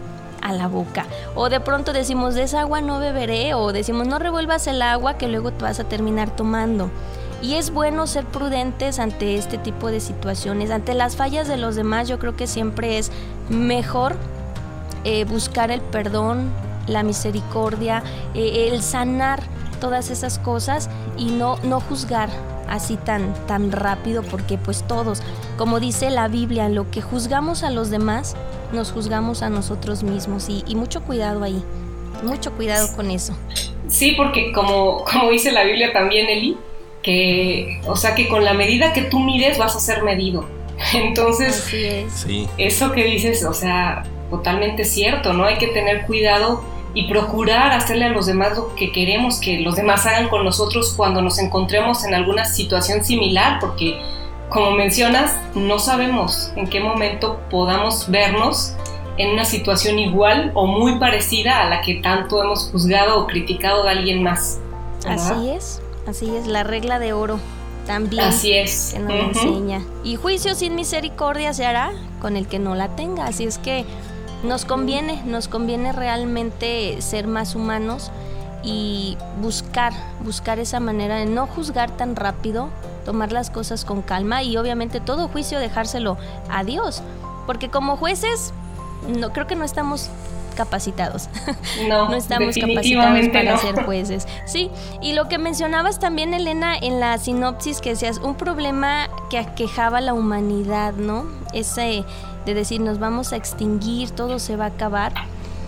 a 0.41 0.53
la 0.53 0.67
boca. 0.67 1.05
O 1.35 1.49
de 1.49 1.59
pronto 1.59 1.93
decimos, 1.93 2.35
de 2.35 2.43
esa 2.43 2.61
agua 2.61 2.81
no 2.81 2.99
beberé. 2.99 3.53
O 3.53 3.73
decimos, 3.73 4.07
no 4.07 4.19
revuelvas 4.19 4.67
el 4.67 4.81
agua 4.81 5.17
que 5.17 5.27
luego 5.27 5.51
te 5.51 5.63
vas 5.63 5.79
a 5.79 5.83
terminar 5.83 6.35
tomando. 6.35 6.89
Y 7.41 7.55
es 7.55 7.71
bueno 7.71 8.07
ser 8.07 8.25
prudentes 8.25 8.97
ante 8.97 9.35
este 9.35 9.57
tipo 9.59 9.91
de 9.91 9.99
situaciones, 9.99 10.71
ante 10.71 10.95
las 10.95 11.15
fallas 11.15 11.47
de 11.47 11.57
los 11.57 11.75
demás. 11.75 12.07
Yo 12.07 12.17
creo 12.17 12.35
que 12.35 12.47
siempre 12.47 12.97
es 12.97 13.11
mejor 13.49 14.15
eh, 15.03 15.25
buscar 15.25 15.69
el 15.69 15.81
perdón, 15.81 16.49
la 16.87 17.03
misericordia, 17.03 18.01
eh, 18.33 18.69
el 18.71 18.81
sanar 18.81 19.43
todas 19.79 20.09
esas 20.09 20.39
cosas 20.39 20.89
y 21.15 21.25
no, 21.25 21.57
no 21.63 21.79
juzgar 21.79 22.29
así 22.69 22.97
tan, 22.97 23.33
tan 23.47 23.71
rápido 23.71 24.23
porque 24.23 24.57
pues 24.57 24.87
todos, 24.87 25.21
como 25.57 25.79
dice 25.79 26.09
la 26.09 26.27
Biblia, 26.27 26.65
en 26.65 26.75
lo 26.75 26.89
que 26.91 27.01
juzgamos 27.01 27.63
a 27.63 27.69
los 27.69 27.89
demás, 27.89 28.35
nos 28.73 28.91
juzgamos 28.91 29.41
a 29.41 29.49
nosotros 29.49 30.03
mismos 30.03 30.47
y, 30.49 30.75
mucho 30.75 31.01
cuidado 31.01 31.43
ahí, 31.43 31.61
mucho 32.23 32.51
cuidado 32.53 32.95
con 32.95 33.11
eso. 33.11 33.37
Sí, 33.87 34.13
porque 34.17 34.51
como, 34.51 35.03
como 35.05 35.31
dice 35.31 35.51
la 35.51 35.63
Biblia 35.63 35.93
también, 35.93 36.27
Eli, 36.29 36.57
que, 37.01 37.81
o 37.87 37.95
sea, 37.95 38.15
que 38.15 38.27
con 38.27 38.43
la 38.43 38.53
medida 38.53 38.93
que 38.93 39.03
tú 39.03 39.19
mires 39.19 39.57
vas 39.57 39.75
a 39.75 39.79
ser 39.79 40.03
medido. 40.03 40.45
Entonces, 40.93 41.65
eso 42.57 42.91
que 42.91 43.03
dices, 43.03 43.43
o 43.45 43.53
sea, 43.53 44.03
totalmente 44.29 44.83
cierto, 44.83 45.33
¿no? 45.33 45.45
Hay 45.45 45.57
que 45.57 45.67
tener 45.67 46.05
cuidado 46.05 46.61
y 46.93 47.07
procurar 47.07 47.71
hacerle 47.71 48.05
a 48.05 48.09
los 48.09 48.25
demás 48.25 48.57
lo 48.57 48.73
que 48.75 48.91
queremos 48.91 49.39
que 49.39 49.59
los 49.59 49.75
demás 49.75 50.05
hagan 50.05 50.29
con 50.29 50.43
nosotros 50.43 50.93
cuando 50.95 51.21
nos 51.21 51.37
encontremos 51.39 52.03
en 52.03 52.13
alguna 52.13 52.45
situación 52.45 53.03
similar, 53.03 53.59
porque 53.59 54.01
como 54.49 54.71
mencionas, 54.71 55.35
no 55.55 55.77
sabemos 55.77 56.51
en 56.55 56.67
qué 56.67 56.79
momento 56.79 57.39
podamos 57.49 58.09
vernos 58.09 58.73
en 59.17 59.31
una 59.31 59.45
situación 59.45 59.99
igual 59.99 60.51
o 60.53 60.67
muy 60.67 60.99
parecida 60.99 61.61
a 61.61 61.69
la 61.69 61.81
que 61.81 61.95
tanto 61.95 62.41
hemos 62.41 62.69
juzgado 62.71 63.19
o 63.19 63.27
criticado 63.27 63.83
de 63.83 63.89
alguien 63.89 64.23
más. 64.23 64.59
Así 65.05 65.49
es, 65.49 65.81
así 66.07 66.35
es, 66.35 66.47
la 66.47 66.63
regla 66.63 66.99
de 66.99 67.13
oro 67.13 67.39
también 67.87 68.23
así 68.23 68.53
es. 68.53 68.93
que 68.93 68.99
nos 68.99 69.13
enseña. 69.13 69.81
Y 70.03 70.17
juicio 70.17 70.53
sin 70.53 70.75
misericordia 70.75 71.53
se 71.53 71.65
hará 71.65 71.91
con 72.21 72.35
el 72.35 72.47
que 72.47 72.59
no 72.59 72.75
la 72.75 72.95
tenga, 72.95 73.25
así 73.25 73.45
es 73.45 73.57
que 73.57 73.85
nos 74.43 74.65
conviene, 74.65 75.21
nos 75.25 75.47
conviene 75.47 75.91
realmente 75.91 77.01
ser 77.01 77.27
más 77.27 77.55
humanos 77.55 78.11
y 78.63 79.17
buscar, 79.41 79.93
buscar 80.23 80.59
esa 80.59 80.79
manera 80.79 81.15
de 81.15 81.25
no 81.25 81.47
juzgar 81.47 81.91
tan 81.91 82.15
rápido, 82.15 82.69
tomar 83.05 83.31
las 83.31 83.49
cosas 83.49 83.85
con 83.85 84.01
calma 84.01 84.43
y 84.43 84.57
obviamente 84.57 84.99
todo 84.99 85.27
juicio 85.27 85.59
dejárselo 85.59 86.17
a 86.49 86.63
Dios, 86.63 87.01
porque 87.45 87.69
como 87.69 87.97
jueces 87.97 88.53
no 89.07 89.31
creo 89.31 89.47
que 89.47 89.55
no 89.55 89.63
estamos 89.63 90.09
capacitados. 90.55 91.29
No, 91.87 92.09
no 92.09 92.15
estamos 92.15 92.55
capacitados 92.57 93.29
para 93.29 93.57
ser 93.57 93.85
jueces. 93.85 94.27
Sí, 94.45 94.69
y 95.01 95.13
lo 95.13 95.29
que 95.29 95.37
mencionabas 95.37 95.99
también, 95.99 96.33
Elena, 96.33 96.75
en 96.75 96.99
la 96.99 97.17
sinopsis 97.17 97.79
que 97.79 97.91
decías, 97.91 98.17
un 98.17 98.35
problema 98.35 99.07
que 99.29 99.37
aquejaba 99.37 99.99
a 99.99 100.01
la 100.01 100.13
humanidad, 100.13 100.93
¿no? 100.93 101.25
Ese 101.53 102.03
de 102.47 102.53
decir 102.53 102.79
nos 102.79 102.97
vamos 102.97 103.33
a 103.33 103.35
extinguir, 103.35 104.09
todo 104.11 104.39
se 104.39 104.55
va 104.55 104.65
a 104.65 104.69
acabar, 104.69 105.13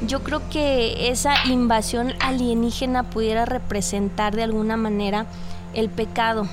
yo 0.08 0.24
creo 0.24 0.42
que 0.50 1.10
esa 1.10 1.46
invasión 1.46 2.14
alienígena 2.22 3.04
pudiera 3.04 3.46
representar 3.46 4.34
de 4.34 4.44
alguna 4.44 4.78
manera 4.78 5.26
el 5.74 5.90
pecado, 5.90 6.48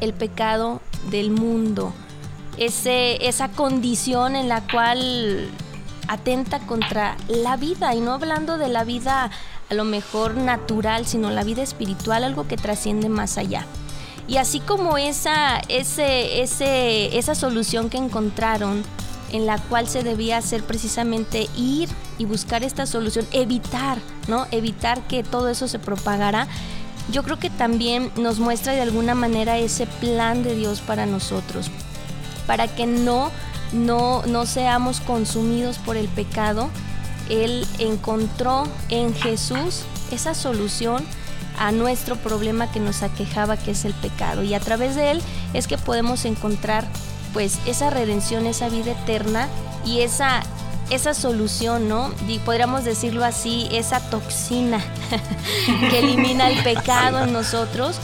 el 0.00 0.12
pecado 0.12 0.80
del 1.10 1.30
mundo, 1.30 1.92
ese, 2.58 3.24
esa 3.28 3.48
condición 3.48 4.34
en 4.34 4.48
la 4.48 4.62
cual 4.66 5.48
atenta 6.08 6.58
contra 6.58 7.16
la 7.28 7.56
vida, 7.56 7.94
y 7.94 8.00
no 8.00 8.14
hablando 8.14 8.58
de 8.58 8.68
la 8.68 8.82
vida 8.82 9.30
a 9.70 9.74
lo 9.74 9.84
mejor 9.84 10.36
natural, 10.36 11.06
sino 11.06 11.30
la 11.30 11.44
vida 11.44 11.62
espiritual, 11.62 12.24
algo 12.24 12.48
que 12.48 12.56
trasciende 12.56 13.08
más 13.08 13.38
allá. 13.38 13.64
Y 14.28 14.38
así 14.38 14.58
como 14.58 14.98
esa, 14.98 15.58
ese, 15.68 16.42
ese, 16.42 17.16
esa 17.16 17.36
solución 17.36 17.90
que 17.90 17.98
encontraron 17.98 18.82
en 19.36 19.46
la 19.46 19.58
cual 19.58 19.88
se 19.88 20.02
debía 20.02 20.38
hacer 20.38 20.64
precisamente 20.64 21.48
ir 21.56 21.88
y 22.18 22.24
buscar 22.24 22.64
esta 22.64 22.86
solución, 22.86 23.26
evitar, 23.32 23.98
¿no? 24.28 24.46
Evitar 24.50 25.06
que 25.06 25.22
todo 25.22 25.48
eso 25.48 25.68
se 25.68 25.78
propagara. 25.78 26.48
Yo 27.12 27.22
creo 27.22 27.38
que 27.38 27.50
también 27.50 28.10
nos 28.16 28.38
muestra 28.38 28.72
de 28.72 28.80
alguna 28.80 29.14
manera 29.14 29.58
ese 29.58 29.86
plan 29.86 30.42
de 30.42 30.54
Dios 30.54 30.80
para 30.80 31.06
nosotros, 31.06 31.70
para 32.46 32.66
que 32.66 32.86
no, 32.86 33.30
no, 33.72 34.22
no 34.26 34.46
seamos 34.46 35.00
consumidos 35.00 35.78
por 35.78 35.96
el 35.96 36.08
pecado. 36.08 36.70
Él 37.28 37.66
encontró 37.78 38.64
en 38.88 39.14
Jesús 39.14 39.82
esa 40.10 40.34
solución 40.34 41.04
a 41.58 41.72
nuestro 41.72 42.16
problema 42.16 42.70
que 42.70 42.80
nos 42.80 43.02
aquejaba, 43.02 43.56
que 43.56 43.72
es 43.72 43.84
el 43.84 43.94
pecado. 43.94 44.42
Y 44.42 44.54
a 44.54 44.60
través 44.60 44.96
de 44.96 45.12
Él 45.12 45.22
es 45.54 45.66
que 45.66 45.78
podemos 45.78 46.24
encontrar 46.24 46.86
pues 47.36 47.58
esa 47.66 47.90
redención, 47.90 48.46
esa 48.46 48.70
vida 48.70 48.92
eterna 48.92 49.46
y 49.84 50.00
esa, 50.00 50.40
esa 50.88 51.12
solución, 51.12 51.86
¿no? 51.86 52.10
Y 52.26 52.38
podríamos 52.38 52.82
decirlo 52.82 53.26
así, 53.26 53.68
esa 53.72 54.00
toxina 54.08 54.80
que 55.90 55.98
elimina 55.98 56.48
el 56.48 56.62
pecado 56.62 57.22
en 57.22 57.34
nosotros 57.34 57.98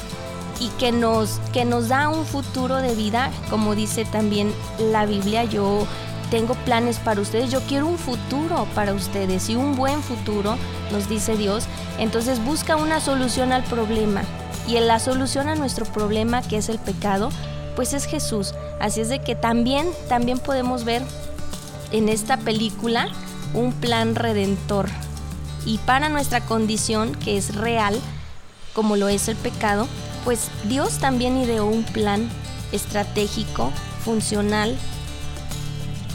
y 0.60 0.68
que 0.78 0.92
nos, 0.92 1.40
que 1.54 1.64
nos 1.64 1.88
da 1.88 2.10
un 2.10 2.26
futuro 2.26 2.82
de 2.82 2.94
vida, 2.94 3.30
como 3.48 3.74
dice 3.74 4.04
también 4.04 4.52
la 4.78 5.06
Biblia, 5.06 5.44
yo 5.44 5.86
tengo 6.30 6.52
planes 6.66 6.98
para 6.98 7.22
ustedes, 7.22 7.50
yo 7.50 7.62
quiero 7.62 7.86
un 7.86 7.96
futuro 7.96 8.68
para 8.74 8.92
ustedes 8.92 9.48
y 9.48 9.56
un 9.56 9.76
buen 9.76 10.02
futuro, 10.02 10.58
nos 10.90 11.08
dice 11.08 11.38
Dios. 11.38 11.64
Entonces 11.98 12.38
busca 12.44 12.76
una 12.76 13.00
solución 13.00 13.50
al 13.52 13.64
problema 13.64 14.24
y 14.68 14.76
en 14.76 14.86
la 14.88 14.98
solución 14.98 15.48
a 15.48 15.54
nuestro 15.54 15.86
problema 15.86 16.42
que 16.42 16.58
es 16.58 16.68
el 16.68 16.78
pecado, 16.78 17.30
pues 17.74 17.92
es 17.92 18.04
Jesús. 18.04 18.54
Así 18.80 19.00
es 19.00 19.08
de 19.08 19.20
que 19.20 19.34
también, 19.34 19.88
también 20.08 20.38
podemos 20.38 20.84
ver 20.84 21.02
en 21.90 22.08
esta 22.08 22.36
película 22.36 23.08
un 23.54 23.72
plan 23.72 24.14
redentor. 24.14 24.88
Y 25.64 25.78
para 25.78 26.08
nuestra 26.08 26.40
condición, 26.40 27.14
que 27.14 27.36
es 27.36 27.54
real, 27.54 27.98
como 28.72 28.96
lo 28.96 29.08
es 29.08 29.28
el 29.28 29.36
pecado, 29.36 29.86
pues 30.24 30.48
Dios 30.64 30.98
también 30.98 31.36
ideó 31.36 31.66
un 31.66 31.84
plan 31.84 32.28
estratégico, 32.72 33.70
funcional, 34.04 34.76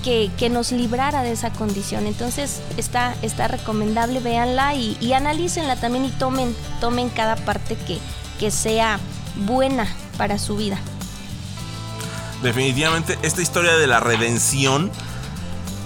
que, 0.03 0.49
nos 0.49 0.71
librara 0.71 1.21
de 1.21 1.33
esa 1.33 1.51
condición. 1.51 2.07
Entonces 2.07 2.61
está, 2.77 3.13
está 3.21 3.49
recomendable, 3.49 4.21
véanla 4.21 4.73
y, 4.73 4.97
y 5.01 5.11
analícenla 5.11 5.75
también 5.75 6.05
y 6.05 6.11
tomen, 6.11 6.55
tomen 6.79 7.09
cada 7.09 7.35
parte 7.35 7.75
que, 7.75 7.97
que 8.39 8.49
sea 8.49 8.99
buena 9.45 9.85
para 10.17 10.39
su 10.39 10.55
vida. 10.55 10.79
Definitivamente 12.41 13.17
esta 13.23 13.41
historia 13.41 13.75
de 13.77 13.87
la 13.87 13.99
redención, 13.99 14.91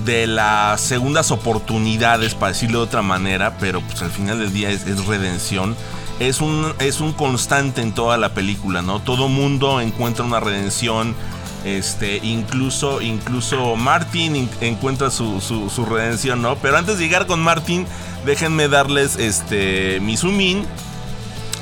de 0.06 0.28
las 0.28 0.82
segundas 0.82 1.32
oportunidades, 1.32 2.36
para 2.36 2.52
decirlo 2.52 2.80
de 2.80 2.86
otra 2.86 3.02
manera, 3.02 3.58
pero 3.60 3.82
pues 3.82 4.02
al 4.02 4.12
final 4.12 4.40
del 4.40 4.52
día 4.52 4.70
es, 4.70 5.06
redención. 5.06 5.76
Es 6.20 6.40
un, 6.42 6.74
es 6.80 7.00
un 7.00 7.14
constante 7.14 7.82
en 7.82 7.94
toda 7.94 8.18
la 8.18 8.34
película, 8.34 8.82
¿no? 8.82 9.00
Todo 9.00 9.28
mundo 9.28 9.82
encuentra 9.82 10.24
una 10.24 10.40
redención 10.40 11.16
este, 11.64 12.18
incluso, 12.18 13.02
incluso 13.02 13.76
Martin 13.76 14.50
encuentra 14.62 15.12
su, 15.12 15.40
su, 15.42 15.86
redención, 15.86 16.42
¿no? 16.42 16.56
Pero 16.58 16.78
antes 16.78 16.98
de 16.98 17.04
llegar 17.04 17.28
con 17.28 17.40
Martin, 17.42 17.86
déjenme 18.26 18.68
darles 18.68 19.16
este, 19.18 20.00
mi 20.02 20.18
zoom 20.18 20.66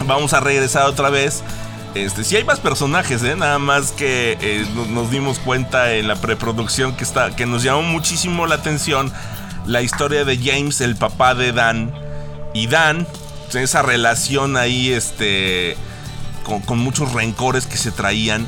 Vamos 0.05 0.33
a 0.33 0.39
regresar 0.39 0.85
otra 0.85 1.09
vez. 1.09 1.43
Este, 1.95 2.23
si 2.23 2.35
hay 2.35 2.43
más 2.43 2.59
personajes, 2.59 3.23
¿eh? 3.23 3.35
Nada 3.35 3.59
más 3.59 3.91
que 3.91 4.37
eh, 4.41 4.65
nos 4.89 5.09
dimos 5.11 5.39
cuenta 5.39 5.93
en 5.93 6.07
la 6.07 6.15
preproducción 6.15 6.95
que, 6.95 7.03
está, 7.03 7.35
que 7.35 7.45
nos 7.45 7.63
llamó 7.63 7.81
muchísimo 7.81 8.45
la 8.45 8.55
atención 8.55 9.11
la 9.65 9.81
historia 9.81 10.25
de 10.25 10.37
James, 10.37 10.81
el 10.81 10.95
papá 10.95 11.35
de 11.35 11.51
Dan. 11.51 11.93
Y 12.53 12.67
Dan, 12.67 13.07
esa 13.53 13.81
relación 13.81 14.57
ahí, 14.57 14.91
este, 14.91 15.75
con, 16.43 16.61
con 16.61 16.79
muchos 16.79 17.13
rencores 17.13 17.65
que 17.67 17.77
se 17.77 17.91
traían 17.91 18.47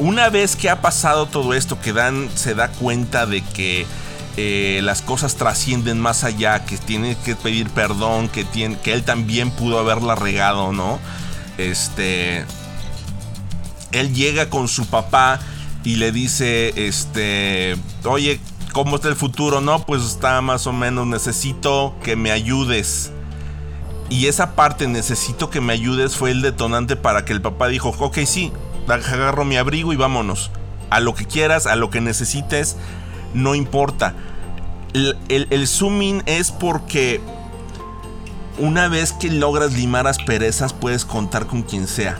una 0.00 0.30
vez 0.30 0.56
que 0.56 0.70
ha 0.70 0.80
pasado 0.80 1.26
todo 1.26 1.52
esto, 1.52 1.78
que 1.78 1.92
Dan 1.92 2.30
se 2.34 2.54
da 2.54 2.68
cuenta 2.68 3.26
de 3.26 3.42
que 3.42 3.86
eh, 4.38 4.80
las 4.82 5.02
cosas 5.02 5.36
trascienden 5.36 6.00
más 6.00 6.24
allá, 6.24 6.64
que 6.64 6.78
tiene 6.78 7.16
que 7.22 7.36
pedir 7.36 7.68
perdón, 7.68 8.30
que, 8.30 8.44
tiene, 8.44 8.78
que 8.78 8.94
él 8.94 9.04
también 9.04 9.50
pudo 9.50 9.78
haberla 9.78 10.14
regado, 10.14 10.72
¿no? 10.72 10.98
Este. 11.68 12.44
Él 13.92 14.14
llega 14.14 14.50
con 14.50 14.68
su 14.68 14.86
papá 14.86 15.40
y 15.84 15.96
le 15.96 16.12
dice: 16.12 16.72
Este. 16.86 17.76
Oye, 18.04 18.40
¿cómo 18.72 18.96
está 18.96 19.08
el 19.08 19.16
futuro? 19.16 19.60
No, 19.60 19.84
pues 19.84 20.02
está 20.02 20.40
más 20.40 20.66
o 20.66 20.72
menos. 20.72 21.06
Necesito 21.06 21.94
que 22.02 22.16
me 22.16 22.30
ayudes. 22.30 23.12
Y 24.08 24.26
esa 24.26 24.56
parte, 24.56 24.88
necesito 24.88 25.50
que 25.50 25.60
me 25.60 25.72
ayudes, 25.72 26.16
fue 26.16 26.32
el 26.32 26.42
detonante 26.42 26.96
para 26.96 27.24
que 27.24 27.32
el 27.32 27.42
papá 27.42 27.68
dijo: 27.68 27.94
Ok, 27.98 28.18
sí, 28.26 28.52
agarro 28.88 29.44
mi 29.44 29.56
abrigo 29.56 29.92
y 29.92 29.96
vámonos. 29.96 30.50
A 30.90 31.00
lo 31.00 31.14
que 31.14 31.24
quieras, 31.24 31.66
a 31.66 31.76
lo 31.76 31.90
que 31.90 32.00
necesites, 32.00 32.76
no 33.34 33.54
importa. 33.54 34.14
El, 34.92 35.68
zooming 35.68 36.22
es 36.26 36.50
porque 36.50 37.20
una 38.60 38.88
vez 38.88 39.12
que 39.12 39.30
logras 39.30 39.72
limar 39.72 40.06
asperezas 40.06 40.72
puedes 40.72 41.04
contar 41.04 41.46
con 41.46 41.62
quien 41.62 41.86
sea. 41.86 42.18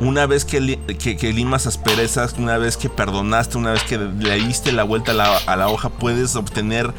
Una 0.00 0.26
vez 0.26 0.44
que, 0.44 0.60
limas 0.60 1.66
asperezas, 1.66 2.34
una 2.38 2.56
vez 2.56 2.76
que 2.76 2.88
perdonaste, 2.88 3.58
una 3.58 3.72
vez 3.72 3.82
que 3.82 3.98
le 3.98 4.34
diste 4.36 4.72
la 4.72 4.84
vuelta 4.84 5.12
a 5.46 5.56
la, 5.56 5.68
hoja, 5.68 5.88
puedes 5.88 6.36
obtener 6.36 6.94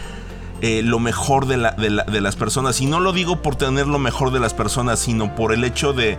eh, 0.61 0.81
lo 0.83 0.99
mejor 0.99 1.45
de, 1.45 1.57
de 1.57 2.21
las 2.21 2.35
personas. 2.35 2.81
Y 2.81 2.85
no 2.87 2.99
lo 2.99 3.13
digo 3.13 3.41
por 3.41 3.55
tener 3.55 3.87
lo 3.87 3.99
mejor 3.99 4.31
de 4.31 4.41
las 4.41 4.53
personas, 4.53 4.99
sino 4.99 5.33
por 5.33 5.53
el 5.53 5.63
hecho 5.63 5.93
de, 5.93 6.17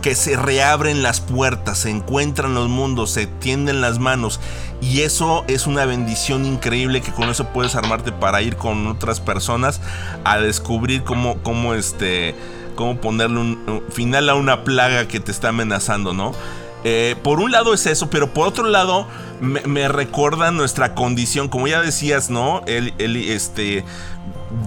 que 0.00 0.14
se 0.14 0.36
reabren 0.36 1.02
las 1.02 1.20
puertas, 1.20 1.78
se 1.78 1.90
encuentran 1.90 2.54
los 2.54 2.68
mundos, 2.68 3.10
se 3.10 3.26
tienden 3.26 3.80
las 3.80 3.98
manos. 3.98 4.40
Y 4.80 5.02
eso 5.02 5.44
es 5.46 5.66
una 5.66 5.84
bendición 5.84 6.46
increíble 6.46 7.02
que 7.02 7.12
con 7.12 7.28
eso 7.28 7.44
puedes 7.48 7.74
armarte 7.74 8.12
para 8.12 8.42
ir 8.42 8.56
con 8.56 8.86
otras 8.86 9.20
personas 9.20 9.80
a 10.24 10.38
descubrir 10.38 11.04
cómo, 11.04 11.42
cómo 11.42 11.74
este, 11.74 12.34
cómo 12.76 12.96
ponerle 12.96 13.38
un, 13.38 13.84
final 13.90 14.28
a 14.30 14.34
una 14.34 14.64
plaga 14.64 15.06
que 15.06 15.20
te 15.20 15.30
está 15.30 15.50
amenazando, 15.50 16.12
¿no? 16.14 16.32
Eh, 16.82 17.14
por 17.22 17.40
un 17.40 17.52
lado 17.52 17.74
es 17.74 17.84
eso, 17.86 18.08
pero 18.08 18.32
por 18.32 18.48
otro 18.48 18.66
lado 18.66 19.06
me, 19.40 19.88
recuerda 19.88 20.50
nuestra 20.50 20.94
condición, 20.94 21.48
como 21.48 21.68
ya 21.68 21.82
decías, 21.82 22.30
¿no? 22.30 22.62
El, 22.66 22.94
este, 22.98 23.84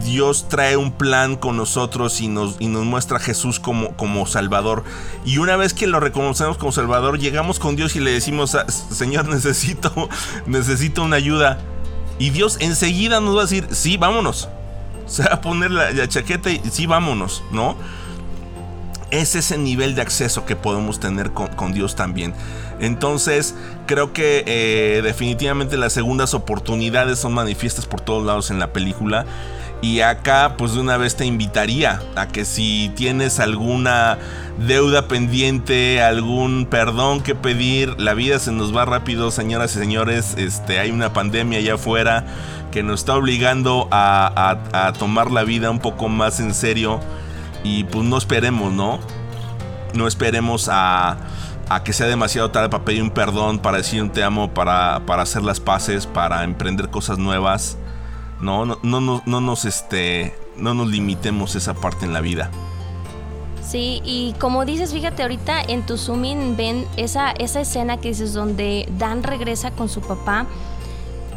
Dios 0.04 0.48
trae 0.48 0.78
un 0.78 0.92
plan 0.92 1.36
con 1.36 1.58
nosotros 1.58 2.22
y 2.22 2.30
nos, 2.30 2.56
y 2.60 2.68
nos 2.68 2.86
muestra 2.86 3.18
a 3.18 3.20
Jesús 3.20 3.60
como, 3.60 3.96
como 3.98 4.26
Salvador. 4.26 4.84
Y 5.26 5.40
una 5.40 5.58
vez 5.58 5.74
que 5.74 5.88
lo 5.88 6.00
reconocemos 6.00 6.58
como 6.58 6.72
Salvador, 6.72 7.20
llegamos 7.20 7.60
con 7.60 7.76
Dios 7.76 7.96
y 7.96 8.00
le 8.00 8.12
decimos, 8.12 8.56
ah, 8.56 8.66
Señor, 8.70 9.28
necesito, 9.30 10.10
necesito 10.46 11.04
una 11.04 11.18
ayuda. 11.18 11.60
Y 12.18 12.30
Dios 12.30 12.58
enseguida 12.62 13.20
nos 13.20 13.36
va 13.36 13.40
a 13.40 13.44
decir, 13.44 13.68
sí, 13.72 13.98
vámonos. 13.98 14.48
Se 15.06 15.24
va 15.24 15.34
a 15.34 15.42
poner 15.42 15.72
la, 15.72 16.08
chaqueta 16.08 16.50
y 16.50 16.62
sí, 16.72 16.86
vámonos, 16.86 17.44
¿no? 17.52 17.76
Es 19.12 19.36
ese 19.36 19.58
nivel 19.58 19.96
de 19.96 20.02
acceso 20.02 20.46
que 20.46 20.56
podemos 20.56 21.00
tener 21.00 21.32
con, 21.32 21.74
Dios 21.74 21.96
también. 21.96 22.34
Entonces, 22.80 23.54
creo 23.86 24.14
que 24.14 24.44
eh, 24.48 25.02
definitivamente 25.04 25.78
las 25.78 25.94
segundas 25.94 26.34
oportunidades 26.34 27.20
son 27.20 27.34
manifiestas 27.34 27.86
por 27.86 28.00
todos 28.00 28.26
lados 28.26 28.50
en 28.50 28.60
la 28.60 28.72
película. 28.72 29.26
Y 29.84 30.00
acá 30.00 30.56
pues 30.58 30.76
de 30.76 30.80
una 30.80 30.96
vez 30.96 31.18
te 31.18 31.26
invitaría 31.26 32.02
a 32.16 32.30
que 32.30 32.46
si 32.46 32.90
tienes 32.96 33.42
alguna 33.42 34.18
deuda 34.58 35.10
pendiente, 35.10 36.02
algún 36.02 36.68
perdón 36.68 37.20
que 37.22 37.36
pedir, 37.36 38.00
la 38.00 38.14
vida 38.14 38.40
se 38.40 38.54
nos 38.54 38.74
va 38.74 38.86
rápido, 38.86 39.30
señoras 39.30 39.76
y 39.76 39.80
señores, 39.80 40.36
este, 40.38 40.80
hay 40.80 40.90
una 40.90 41.12
pandemia 41.12 41.60
allá 41.60 41.74
afuera 41.74 42.26
que 42.72 42.82
nos 42.82 43.02
está 43.02 43.18
obligando 43.18 43.90
a, 43.92 44.94
tomar 44.98 45.32
la 45.32 45.44
vida 45.44 45.70
un 45.70 45.80
poco 45.80 46.08
más 46.08 46.40
en 46.40 46.54
serio 46.54 47.02
y 47.66 47.84
pues 47.84 48.06
no 48.06 48.18
esperemos, 48.18 48.72
¿no? 48.72 49.02
No 49.94 50.08
esperemos 50.08 50.70
a, 50.72 51.18
que 51.84 51.92
sea 51.92 52.08
demasiado 52.08 52.52
tarde 52.52 52.70
para 52.70 52.86
pedir 52.86 53.04
un 53.04 53.12
perdón, 53.12 53.60
para 53.60 53.80
decir 53.80 54.02
un 54.02 54.12
te 54.12 54.24
amo, 54.24 54.54
para 54.54 54.96
hacer 55.22 55.42
las 55.44 55.60
paces, 55.60 56.08
para 56.08 56.46
emprender 56.46 56.90
cosas 56.90 57.18
nuevas. 57.18 57.78
No, 58.40 58.66
no, 58.66 58.78
no, 58.84 59.22
no, 59.26 59.42
nos 59.42 59.66
este, 59.66 60.36
no 60.58 60.74
nos 60.74 60.88
limitemos 60.88 61.56
esa 61.56 61.74
parte 61.74 62.06
en 62.06 62.14
la 62.14 62.22
vida. 62.22 62.52
Sí, 63.66 64.02
y 64.04 64.34
como 64.40 64.66
dices, 64.66 64.92
fíjate, 64.92 65.24
ahorita 65.24 65.62
en 65.62 65.86
tu 65.86 65.98
zooming 65.98 66.58
ven 66.58 66.86
esa, 66.98 67.32
esa 67.32 67.62
escena 67.62 67.98
que 67.98 68.10
dices 68.10 68.34
donde 68.34 68.88
Dan 68.98 69.24
regresa 69.24 69.72
con 69.72 69.90
su 69.90 70.02
papá. 70.02 70.46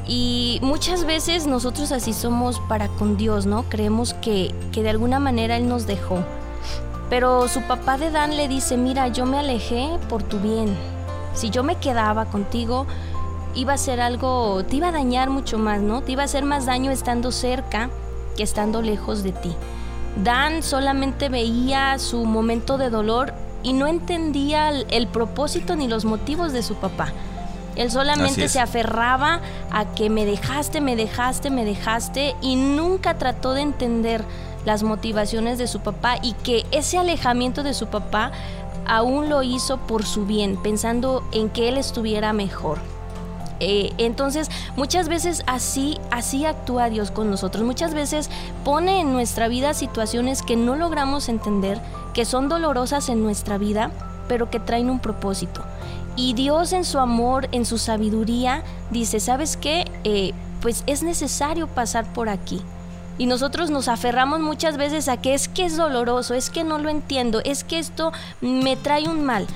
Y 0.08 0.58
muchas 0.62 1.04
veces 1.04 1.46
nosotros 1.46 1.92
así 1.92 2.12
somos 2.12 2.60
para 2.68 2.88
con 2.88 3.16
Dios, 3.16 3.46
¿no? 3.46 3.64
Creemos 3.64 4.14
que, 4.14 4.54
que 4.72 4.82
de 4.82 4.90
alguna 4.90 5.18
manera 5.18 5.56
Él 5.56 5.68
nos 5.68 5.86
dejó. 5.86 6.24
Pero 7.08 7.48
su 7.48 7.62
papá 7.62 7.98
de 7.98 8.10
Dan 8.10 8.36
le 8.36 8.48
dice, 8.48 8.76
mira, 8.76 9.08
yo 9.08 9.26
me 9.26 9.38
alejé 9.38 9.98
por 10.08 10.22
tu 10.22 10.38
bien. 10.38 10.76
Si 11.34 11.50
yo 11.50 11.62
me 11.62 11.76
quedaba 11.76 12.24
contigo, 12.26 12.86
iba 13.56 13.72
a 13.72 13.78
ser 13.78 14.00
algo, 14.00 14.62
te 14.64 14.76
iba 14.76 14.88
a 14.88 14.92
dañar 14.92 15.30
mucho 15.30 15.58
más, 15.58 15.80
¿no? 15.80 16.02
Te 16.02 16.12
iba 16.12 16.22
a 16.22 16.26
hacer 16.26 16.44
más 16.44 16.66
daño 16.66 16.90
estando 16.90 17.32
cerca 17.32 17.90
que 18.36 18.42
estando 18.42 18.82
lejos 18.82 19.22
de 19.22 19.32
ti. 19.32 19.52
Dan 20.22 20.62
solamente 20.62 21.28
veía 21.28 21.98
su 21.98 22.24
momento 22.24 22.78
de 22.78 22.90
dolor 22.90 23.34
y 23.62 23.72
no 23.72 23.86
entendía 23.86 24.70
el, 24.70 25.08
propósito 25.08 25.74
ni 25.74 25.88
los 25.88 26.04
motivos 26.04 26.52
de 26.52 26.62
su 26.62 26.76
papá. 26.76 27.12
Él 27.74 27.90
solamente 27.90 28.48
se 28.48 28.60
aferraba 28.60 29.40
a 29.70 29.84
que 29.94 30.08
me 30.08 30.24
dejaste, 30.24 30.80
me 30.80 30.96
dejaste, 30.96 31.50
me 31.50 31.64
dejaste 31.64 32.34
y 32.40 32.56
nunca 32.56 33.18
trató 33.18 33.52
de 33.52 33.62
entender 33.62 34.24
las 34.64 34.82
motivaciones 34.82 35.58
de 35.58 35.66
su 35.66 35.80
papá 35.80 36.16
y 36.22 36.32
que 36.32 36.64
ese 36.70 36.98
alejamiento 36.98 37.62
de 37.62 37.74
su 37.74 37.88
papá 37.88 38.32
aún 38.86 39.28
lo 39.28 39.42
hizo 39.42 39.78
por 39.78 40.06
su 40.06 40.26
bien, 40.26 40.56
pensando 40.62 41.22
en 41.32 41.50
que 41.50 41.68
él 41.68 41.76
estuviera 41.76 42.32
mejor. 42.32 42.78
Eh, 43.60 43.92
entonces, 43.98 44.50
muchas 44.76 45.08
veces 45.08 45.42
así, 45.46 45.98
así 46.10 46.44
actúa 46.44 46.90
Dios 46.90 47.10
con 47.10 47.30
nosotros. 47.30 47.64
Muchas 47.64 47.94
veces 47.94 48.30
pone 48.64 49.00
en 49.00 49.12
nuestra 49.12 49.48
vida 49.48 49.74
situaciones 49.74 50.42
que 50.42 50.56
no 50.56 50.76
logramos 50.76 51.28
entender, 51.28 51.80
que 52.14 52.24
son 52.24 52.48
dolorosas 52.48 53.08
en 53.08 53.22
nuestra 53.22 53.58
vida, 53.58 53.90
pero 54.28 54.50
que 54.50 54.60
traen 54.60 54.90
un 54.90 54.98
propósito. 54.98 55.62
Y 56.16 56.32
Dios 56.32 56.72
en 56.72 56.84
su 56.84 56.98
amor, 56.98 57.48
en 57.52 57.66
su 57.66 57.78
sabiduría, 57.78 58.62
dice, 58.90 59.20
¿sabes 59.20 59.56
qué? 59.56 59.84
Eh, 60.04 60.32
pues 60.60 60.82
es 60.86 61.02
necesario 61.02 61.66
pasar 61.66 62.12
por 62.12 62.28
aquí. 62.28 62.62
Y 63.18 63.26
nosotros 63.26 63.70
nos 63.70 63.88
aferramos 63.88 64.40
muchas 64.40 64.76
veces 64.76 65.08
a 65.08 65.16
que 65.16 65.34
es 65.34 65.48
que 65.48 65.64
es 65.64 65.76
doloroso, 65.76 66.34
es 66.34 66.50
que 66.50 66.64
no 66.64 66.78
lo 66.78 66.90
entiendo, 66.90 67.40
es 67.44 67.64
que 67.64 67.78
esto 67.78 68.12
me 68.40 68.76
trae 68.76 69.08
un 69.08 69.24
mal. 69.24 69.46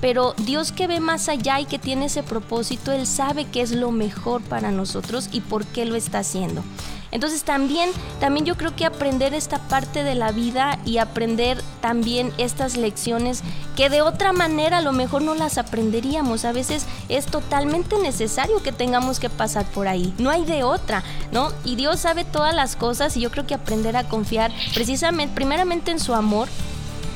Pero 0.00 0.34
Dios 0.38 0.72
que 0.72 0.86
ve 0.86 1.00
más 1.00 1.28
allá 1.28 1.60
y 1.60 1.64
que 1.64 1.78
tiene 1.78 2.06
ese 2.06 2.22
propósito, 2.22 2.92
Él 2.92 3.06
sabe 3.06 3.44
que 3.46 3.62
es 3.62 3.72
lo 3.72 3.90
mejor 3.90 4.42
para 4.42 4.70
nosotros 4.70 5.28
y 5.32 5.40
por 5.40 5.64
qué 5.66 5.84
lo 5.84 5.96
está 5.96 6.20
haciendo. 6.20 6.62
Entonces 7.10 7.42
también, 7.42 7.88
también 8.20 8.44
yo 8.44 8.56
creo 8.56 8.76
que 8.76 8.84
aprender 8.84 9.32
esta 9.32 9.58
parte 9.58 10.04
de 10.04 10.14
la 10.14 10.30
vida 10.30 10.78
y 10.84 10.98
aprender 10.98 11.62
también 11.80 12.32
estas 12.36 12.76
lecciones 12.76 13.42
que 13.76 13.88
de 13.88 14.02
otra 14.02 14.32
manera 14.32 14.78
a 14.78 14.82
lo 14.82 14.92
mejor 14.92 15.22
no 15.22 15.34
las 15.34 15.56
aprenderíamos. 15.56 16.44
A 16.44 16.52
veces 16.52 16.84
es 17.08 17.26
totalmente 17.26 17.98
necesario 17.98 18.62
que 18.62 18.72
tengamos 18.72 19.20
que 19.20 19.30
pasar 19.30 19.64
por 19.66 19.88
ahí. 19.88 20.12
No 20.18 20.30
hay 20.30 20.44
de 20.44 20.64
otra, 20.64 21.02
¿no? 21.32 21.50
Y 21.64 21.76
Dios 21.76 22.00
sabe 22.00 22.24
todas 22.24 22.54
las 22.54 22.76
cosas 22.76 23.16
y 23.16 23.20
yo 23.20 23.30
creo 23.30 23.46
que 23.46 23.54
aprender 23.54 23.96
a 23.96 24.04
confiar 24.04 24.52
precisamente, 24.74 25.34
primeramente 25.34 25.90
en 25.90 26.00
su 26.00 26.14
amor 26.14 26.48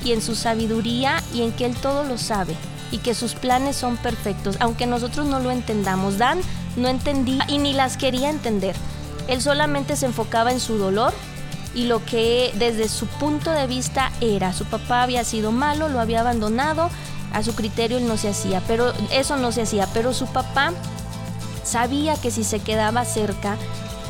y 0.05 0.13
en 0.13 0.23
su 0.23 0.35
sabiduría 0.35 1.23
y 1.35 1.43
en 1.43 1.53
que 1.53 1.67
Él 1.67 1.77
todo 1.77 2.05
lo 2.05 2.17
sabe 2.17 2.57
y 2.93 2.99
que 2.99 3.15
sus 3.15 3.35
planes 3.35 3.75
son 3.75 3.97
perfectos, 3.97 4.57
aunque 4.61 4.87
nosotros 4.87 5.27
no 5.27 5.41
lo 5.41 5.51
entendamos. 5.51 6.19
Dan 6.19 6.41
no 6.77 6.89
entendía 6.89 7.45
y 7.49 7.59
ni 7.59 7.73
las 7.73 7.97
quería 7.97 8.31
entender. 8.31 8.77
Él 9.27 9.43
solamente 9.43 9.97
se 9.97 10.07
enfocaba 10.07 10.53
en 10.53 10.61
su 10.61 10.79
dolor 10.79 11.13
y 11.75 11.85
lo 11.85 12.05
que 12.05 12.53
desde 12.59 12.89
su 12.89 13.07
punto 13.07 13.51
de 13.51 13.67
vista 13.67 14.13
era. 14.21 14.53
Su 14.53 14.67
papá 14.67 15.03
había 15.03 15.25
sido 15.25 15.53
malo, 15.53 15.89
lo 15.89 16.01
había 16.01 16.21
abandonado, 16.21 16.91
a 17.33 17.43
su 17.43 17.55
criterio 17.55 17.97
él 17.99 18.07
no 18.07 18.17
se 18.17 18.29
hacía, 18.29 18.63
pero 18.69 18.93
eso 19.11 19.37
no 19.37 19.53
se 19.53 19.63
hacía, 19.63 19.89
pero 19.95 20.13
su 20.13 20.27
papá 20.27 20.73
sabía 21.65 22.15
que 22.17 22.31
si 22.31 22.45
se 22.45 22.61
quedaba 22.61 23.05
cerca 23.05 23.57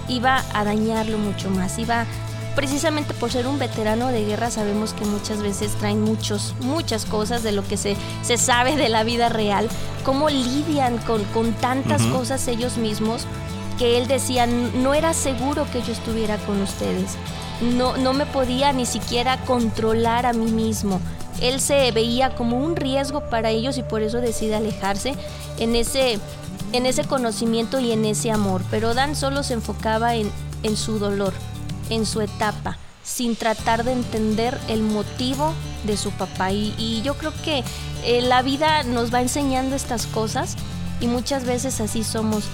iba 0.08 0.42
a 0.54 0.64
dañarlo 0.64 1.18
mucho 1.18 1.50
más, 1.50 1.78
iba 1.78 2.06
precisamente 2.54 3.14
por 3.14 3.30
ser 3.30 3.46
un 3.46 3.58
veterano 3.58 4.08
de 4.08 4.24
guerra 4.24 4.50
sabemos 4.50 4.92
que 4.92 5.04
muchas 5.04 5.42
veces 5.42 5.72
traen 5.72 6.02
muchos, 6.02 6.54
muchas 6.60 7.04
cosas 7.04 7.42
de 7.42 7.52
lo 7.52 7.66
que 7.66 7.76
se, 7.76 7.96
se 8.22 8.36
sabe 8.36 8.76
de 8.76 8.88
la 8.88 9.04
vida 9.04 9.28
real, 9.28 9.68
cómo 10.04 10.28
lidian 10.28 10.98
con, 10.98 11.24
con 11.26 11.52
tantas 11.54 12.02
cosas 12.02 12.46
ellos 12.48 12.76
mismos 12.76 13.26
que 13.78 13.98
él 13.98 14.06
decía, 14.06 14.46
no 14.46 14.94
era 14.94 15.14
seguro 15.14 15.66
que 15.72 15.82
yo 15.82 15.92
estuviera 15.92 16.36
con 16.38 16.60
ustedes, 16.60 17.16
no, 17.60 17.96
no 17.96 18.12
me 18.12 18.26
podía 18.26 18.72
ni 18.72 18.86
siquiera 18.86 19.38
controlar 19.44 20.26
a 20.26 20.32
mí 20.32 20.50
mismo. 20.50 21.00
Él 21.40 21.60
se 21.60 21.90
veía 21.90 22.34
como 22.34 22.58
un 22.58 22.76
riesgo 22.76 23.28
para 23.28 23.50
ellos 23.50 23.78
y 23.78 23.82
por 23.82 24.02
eso 24.02 24.20
decide 24.20 24.54
alejarse 24.54 25.14
en 25.58 25.74
ese, 25.74 26.18
en 26.72 26.86
ese 26.86 27.04
conocimiento 27.04 27.80
y 27.80 27.90
en 27.90 28.04
ese 28.04 28.30
amor. 28.30 28.62
Pero 28.70 28.94
Dan 28.94 29.16
solo 29.16 29.42
se 29.42 29.54
enfocaba 29.54 30.14
en, 30.14 30.30
en 30.62 30.76
su 30.76 30.98
dolor 30.98 31.32
en 31.92 32.06
su 32.06 32.20
etapa, 32.20 32.78
sin 33.04 33.36
tratar 33.36 33.84
de 33.84 33.92
entender 33.92 34.58
el 34.68 34.82
motivo 34.82 35.52
de 35.84 35.96
su 35.96 36.10
papá. 36.12 36.52
Y, 36.52 37.02
yo 37.02 37.14
creo 37.14 37.32
que 37.44 37.64
eh, 38.04 38.22
la 38.22 38.42
vida 38.42 38.82
nos 38.82 39.12
va 39.12 39.20
enseñando 39.20 39.76
estas 39.76 40.06
cosas 40.06 40.56
y 41.00 41.06
muchas 41.06 41.44
veces 41.44 41.80
así 41.80 42.02
somos 42.02 42.44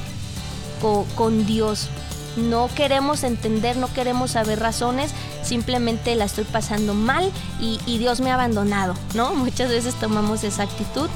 con 1.16 1.46
Dios. 1.46 1.88
No 2.37 2.68
queremos 2.74 3.24
entender, 3.24 3.77
no 3.77 3.92
queremos 3.92 4.33
saber 4.33 4.61
razones, 4.61 5.11
simplemente 5.42 6.14
la 6.14 6.24
estoy 6.24 6.44
pasando 6.44 6.94
mal 6.94 7.33
y, 7.61 7.81
y 7.87 7.98
Dios 7.98 8.20
me 8.20 8.31
ha 8.31 8.35
abandonado, 8.35 8.94
¿no? 9.14 9.35
Muchas 9.35 9.70
veces 9.70 9.94
tomamos 9.94 10.44
esa 10.44 10.64
actitud 10.64 11.09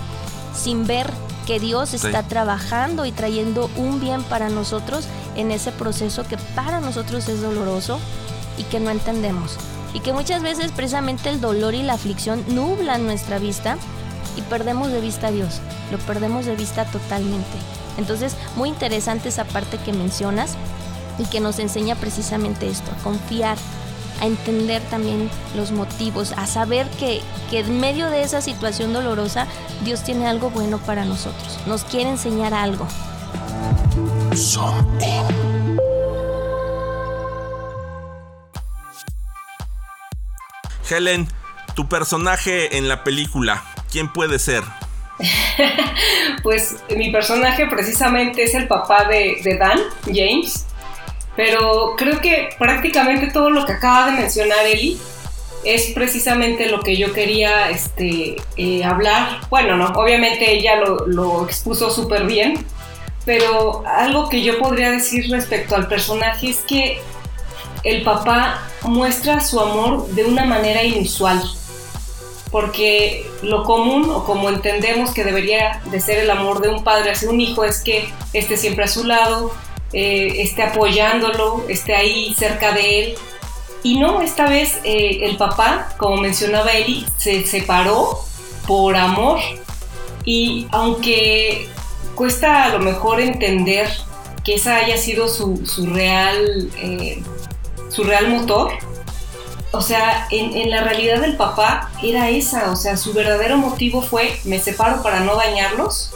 sin 0.55 0.87
ver 0.87 1.11
que 1.47 1.59
Dios 1.59 1.95
está 1.95 2.23
trabajando 2.23 3.05
y 3.05 3.13
trayendo 3.13 3.69
un 3.77 4.01
bien 4.01 4.23
para 4.23 4.49
nosotros 4.49 5.07
en 5.37 5.51
ese 5.51 5.73
proceso 5.73 6.25
que 6.25 6.37
para 6.55 6.81
nosotros 6.81 7.29
es 7.29 7.41
doloroso 7.41 7.99
y 8.59 8.65
que 8.65 8.81
no 8.81 8.91
entendemos. 8.91 9.57
Y 9.95 10.01
que 10.01 10.13
muchas 10.13 10.43
veces 10.43 10.73
precisamente 10.73 11.29
el 11.29 11.41
dolor 11.41 11.75
y 11.75 11.83
la 11.83 11.95
aflicción 11.95 12.45
nublan 12.49 13.05
nuestra 13.05 13.39
vista 13.39 13.77
y 14.37 14.43
perdemos 14.43 14.91
de 14.91 15.01
vista 15.01 15.29
a 15.29 15.33
Dios, 15.33 15.61
lo 15.91 15.99
perdemos 15.99 16.47
de 16.47 16.57
vista 16.57 16.85
totalmente. 16.87 17.59
Entonces, 17.99 18.37
muy 18.57 18.71
interesante 18.71 19.29
esa 19.29 19.45
parte 19.45 19.77
que 19.79 19.93
mencionas 19.93 20.57
y 21.19 21.25
que 21.27 21.41
nos 21.41 21.59
enseña 21.59 21.95
precisamente 21.95 22.69
esto, 22.69 22.91
a 22.91 23.03
confiar, 23.03 23.59
a 24.21 24.27
entender 24.27 24.81
también 24.85 25.31
los 25.55 25.73
motivos, 25.73 26.33
a 26.37 26.47
saber 26.47 26.89
que, 26.91 27.21
que 27.51 27.61
en 27.61 27.81
medio 27.81 28.09
de 28.09 28.23
esa 28.23 28.41
situación 28.41 28.93
dolorosa 28.93 29.47
Dios 29.85 30.03
tiene 30.03 30.27
algo 30.27 30.49
bueno 30.49 30.79
para 30.79 31.05
nosotros, 31.05 31.59
nos 31.67 31.85
quiere 31.85 32.11
enseñar 32.11 32.55
algo. 32.55 32.87
Helen, 40.91 41.29
tu 41.77 41.89
personaje 41.89 42.77
en 42.77 42.89
la 42.89 43.05
película, 43.05 43.63
¿quién 43.91 44.13
puede 44.13 44.41
ser? 44.41 44.65
pues 46.43 46.77
mi 46.97 47.13
personaje 47.13 47.67
precisamente 47.67 48.43
es 48.43 48.55
el 48.55 48.67
papá 48.67 49.05
de, 49.05 49.41
de 49.45 49.57
Dan, 49.57 49.79
James, 50.07 50.67
pero 51.37 51.95
creo 51.97 52.21
que 52.21 52.49
prácticamente 52.59 53.31
todo 53.31 53.49
lo 53.49 53.65
que 53.65 53.75
acaba 53.75 54.07
de 54.11 54.23
mencionar 54.23 54.67
Eli 54.67 54.99
es 55.65 55.93
precisamente 55.95 56.67
lo 56.67 56.81
que 56.81 56.97
yo 56.97 57.13
quería 57.13 57.71
este, 57.71 58.37
eh, 58.57 58.85
hablar. 58.85 59.41
Bueno, 59.49 59.77
no, 59.77 59.87
obviamente 59.95 60.53
ella 60.53 60.77
lo, 60.77 61.07
lo 61.07 61.45
expuso 61.45 61.91
súper 61.91 62.27
bien, 62.27 62.67
pero 63.25 63.83
algo 63.87 64.29
que 64.29 64.43
yo 64.43 64.59
podría 64.59 64.91
decir 64.91 65.31
respecto 65.31 65.77
al 65.77 65.89
personaje 65.89 66.51
es 66.51 66.59
que 66.59 67.01
el 67.85 68.03
papá 68.03 68.63
muestra 68.83 69.41
su 69.41 69.61
amor 69.61 70.09
de 70.09 70.25
una 70.25 70.45
manera 70.45 70.83
inusual, 70.83 71.43
porque 72.51 73.27
lo 73.43 73.65
común 73.65 74.11
o 74.11 74.25
como 74.25 74.49
entendemos 74.49 75.13
que 75.13 75.25
debería 75.25 75.81
de 75.87 76.01
ser 76.01 76.19
el 76.19 76.31
amor 76.31 76.61
de 76.61 76.69
un 76.69 76.85
padre 76.85 77.11
hacia 77.11 77.31
un 77.31 77.41
hijo 77.41 77.65
es 77.65 77.81
que 77.81 78.09
esté 78.33 78.57
siempre 78.57 78.85
a 78.85 78.89
su 78.89 79.05
lado, 79.05 79.53
eh, 79.93 80.43
esté 80.43 80.63
apoyándolo, 80.63 81.65
esté 81.69 81.95
ahí 81.95 82.35
cerca 82.39 82.73
de 82.73 83.03
él. 83.03 83.15
Y 83.83 83.99
no, 83.99 84.21
esta 84.23 84.49
vez 84.49 84.79
eh, 84.85 85.21
el 85.23 85.37
papá, 85.37 85.95
como 85.99 86.17
mencionaba 86.19 86.71
Eli, 86.71 87.05
se 87.17 87.45
separó 87.45 88.21
por 88.67 88.97
amor. 88.97 89.41
Y 90.25 90.69
aunque 90.71 91.69
cuesta 92.15 92.65
a 92.65 92.69
lo 92.71 92.79
mejor 92.79 93.21
entender 93.21 93.89
que 94.45 94.55
esa 94.55 94.77
haya 94.77 94.97
sido 94.97 95.29
su, 95.29 95.63
real, 95.93 96.71
eh, 96.79 97.23
su 97.89 98.05
real 98.05 98.29
motor, 98.29 98.73
o 99.73 99.81
sea, 99.81 100.27
en, 100.31 100.55
en, 100.57 100.71
la 100.71 100.83
realidad 100.83 101.21
del 101.21 101.37
papá 101.37 101.91
era 102.03 102.29
esa, 102.29 102.71
o 102.71 102.77
sea, 102.77 102.97
su 102.97 103.13
verdadero 103.15 103.57
motivo 103.57 104.03
fue 104.03 104.39
me 104.45 104.59
separo 104.59 105.03
para 105.03 105.21
no 105.21 105.37
dañarlos 105.37 106.13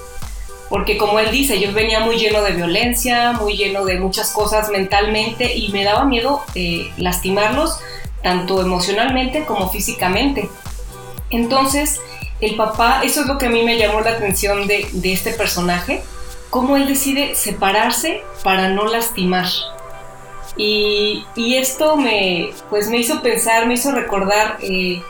porque 0.69 0.99
como 0.99 1.19
él 1.21 1.31
dice, 1.31 1.61
yo 1.61 1.73
venía 1.73 2.01
muy 2.01 2.17
lleno 2.17 2.43
de 2.43 2.53
violencia, 2.53 3.33
muy 3.33 3.57
lleno 3.57 3.85
de 3.85 4.01
muchas 4.01 4.33
cosas 4.33 4.69
mentalmente 4.71 5.55
y 5.55 5.69
me 5.69 5.85
daba 5.85 6.05
miedo 6.05 6.43
eh, 6.55 6.91
lastimarlos 6.97 7.79
tanto 8.23 8.61
emocionalmente 8.61 9.45
como 9.45 9.71
físicamente. 9.71 10.51
Entonces, 11.31 12.01
el 12.41 12.57
papá, 12.57 13.03
eso 13.03 13.23
es 13.23 13.27
lo 13.27 13.39
que 13.39 13.47
a 13.47 13.51
mí 13.51 13.63
me 13.63 13.79
llamó 13.79 14.01
la 14.01 14.11
atención 14.11 14.67
de, 14.67 14.89
este 15.05 15.33
personaje, 15.33 16.03
cómo 16.51 16.77
él 16.77 16.87
decide 16.87 17.35
separarse 17.35 18.23
para 18.43 18.69
no 18.69 18.87
lastimar. 18.87 19.47
Y, 20.57 21.25
esto 21.37 21.97
me, 21.97 22.51
pues 22.71 22.89
me 22.89 22.99
hizo 22.99 23.23
pensar, 23.23 23.67
me 23.67 23.75
hizo 23.75 23.93
recordar 23.93 24.59
eh, 24.61 25.03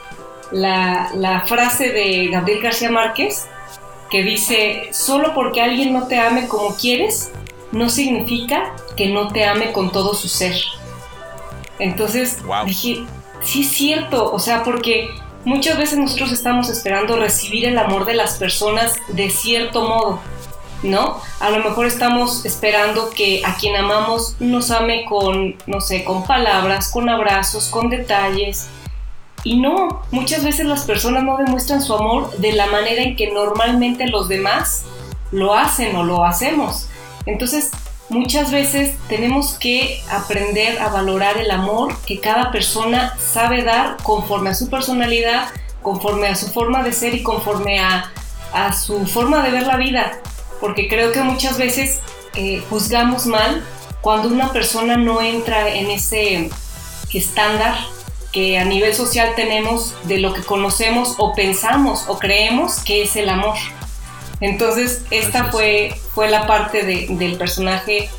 la, 0.51 1.11
la 1.15 1.43
frase 1.43 1.91
de 1.91 2.29
Gabriel 2.29 2.63
García 2.63 2.91
Márquez, 2.91 3.47
que 4.11 4.23
dice, 4.23 4.89
solo 4.93 5.35
porque 5.35 5.61
alguien 5.61 5.93
no 5.93 6.07
te 6.07 6.19
ame 6.19 6.47
como 6.47 6.77
quieres, 6.77 7.31
no 7.73 7.89
significa 7.89 8.75
que 8.97 9.09
no 9.09 9.29
te 9.33 9.45
ame 9.45 9.73
con 9.73 9.91
todo 9.91 10.15
su 10.15 10.29
ser. 10.29 10.57
Entonces 11.79 12.39
dije, 12.65 13.05
sí 13.43 13.63
es 13.63 13.71
cierto, 13.71 14.33
o 14.33 14.39
sea, 14.39 14.63
porque 14.63 15.11
muchas 15.47 15.79
veces 15.79 15.97
nosotros 15.97 16.33
estamos 16.33 16.69
esperando 16.69 17.17
recibir 17.17 17.65
el 17.65 17.79
amor 17.79 18.05
de 18.05 18.15
las 18.15 18.35
personas 18.35 18.97
de 19.09 19.31
cierto 19.31 19.83
modo, 19.83 20.19
¿no? 20.83 21.21
A 21.41 21.51
lo 21.51 21.65
mejor 21.65 21.87
estamos 21.87 22.45
esperando 22.45 23.11
que 23.11 23.43
a 23.47 23.55
quien 23.55 23.77
amamos 23.77 24.37
nos 24.41 24.71
ame 24.71 25.05
con, 25.07 25.57
no 25.67 25.81
sé, 25.81 26.05
con 26.05 26.27
palabras, 26.27 26.91
con 26.91 27.09
abrazos, 27.09 27.69
con 27.69 27.89
detalles, 27.89 28.69
y 29.45 29.61
no, 29.61 30.03
muchas 30.11 30.43
veces 30.43 30.67
las 30.67 30.83
personas 30.83 31.23
no 31.23 31.37
demuestran 31.37 31.81
su 31.81 31.95
amor 31.95 32.37
de 32.39 32.53
la 32.53 32.67
manera 32.67 33.03
en 33.03 33.15
que 33.15 33.31
normalmente 33.31 34.09
los 34.09 34.27
demás 34.27 34.83
lo 35.31 35.55
hacen 35.55 35.95
o 35.95 36.03
lo 36.03 36.25
hacemos. 36.25 36.89
Entonces, 37.27 37.71
muchas 38.09 38.51
veces 38.51 38.95
tenemos 39.09 39.59
que 39.59 40.03
aprender 40.11 40.79
a 40.81 40.89
valorar 40.89 41.39
el 41.39 41.51
amor 41.51 41.97
que 42.07 42.21
cada 42.21 42.51
persona 42.51 43.15
sabe 43.19 43.63
dar 43.63 43.97
conforme 44.03 44.51
a 44.51 44.55
su 44.55 44.69
personalidad, 44.69 45.49
conforme 45.83 46.29
a 46.29 46.37
su 46.37 46.49
forma 46.49 46.83
de 46.83 46.93
ser 46.93 47.15
y 47.15 47.23
conforme 47.23 47.81
a, 47.81 48.13
su 48.73 49.07
forma 49.07 49.43
de 49.43 49.51
ver 49.51 49.67
la 49.67 49.77
vida. 49.77 50.19
Porque 50.61 50.89
creo 50.89 51.13
que 51.13 51.23
muchas 51.23 51.59
veces 51.59 52.01
eh, 52.35 52.63
juzgamos 52.71 53.27
mal 53.27 53.63
cuando 54.01 54.29
una 54.29 54.53
persona 54.53 54.97
no 54.97 55.21
entra 55.21 55.75
en 55.75 55.91
ese 55.91 56.49
estándar 57.13 57.77
que 58.33 58.59
a 58.59 58.65
nivel 58.65 58.95
social 58.95 59.35
tenemos 59.35 59.95
de 60.05 60.19
lo 60.19 60.33
que 60.33 60.43
conocemos 60.43 61.15
o 61.19 61.35
pensamos 61.35 62.05
o 62.09 62.19
creemos 62.19 62.81
que 62.81 63.03
es 63.03 63.17
el 63.17 63.29
amor. 63.29 63.57
Entonces, 64.41 65.05
esta 65.11 65.45
fue, 65.45 65.95
fue 66.15 66.29
la 66.29 66.47
parte 66.47 66.85
del 66.85 67.37
personaje 67.37 68.11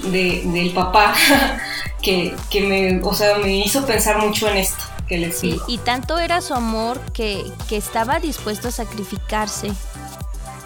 del 0.00 0.72
papá 0.74 1.14
que, 2.02 2.34
me, 2.60 3.00
o 3.02 3.14
sea, 3.14 3.38
me 3.38 3.56
hizo 3.58 3.86
pensar 3.86 4.18
mucho 4.18 4.48
en 4.48 4.56
esto 4.56 4.84
que 5.08 5.18
les. 5.18 5.42
Y, 5.44 5.78
tanto 5.84 6.18
era 6.18 6.40
su 6.40 6.54
amor 6.54 7.00
que, 7.12 7.44
que 7.68 7.76
estaba 7.76 8.18
dispuesto 8.18 8.68
a 8.68 8.70
sacrificarse 8.72 9.72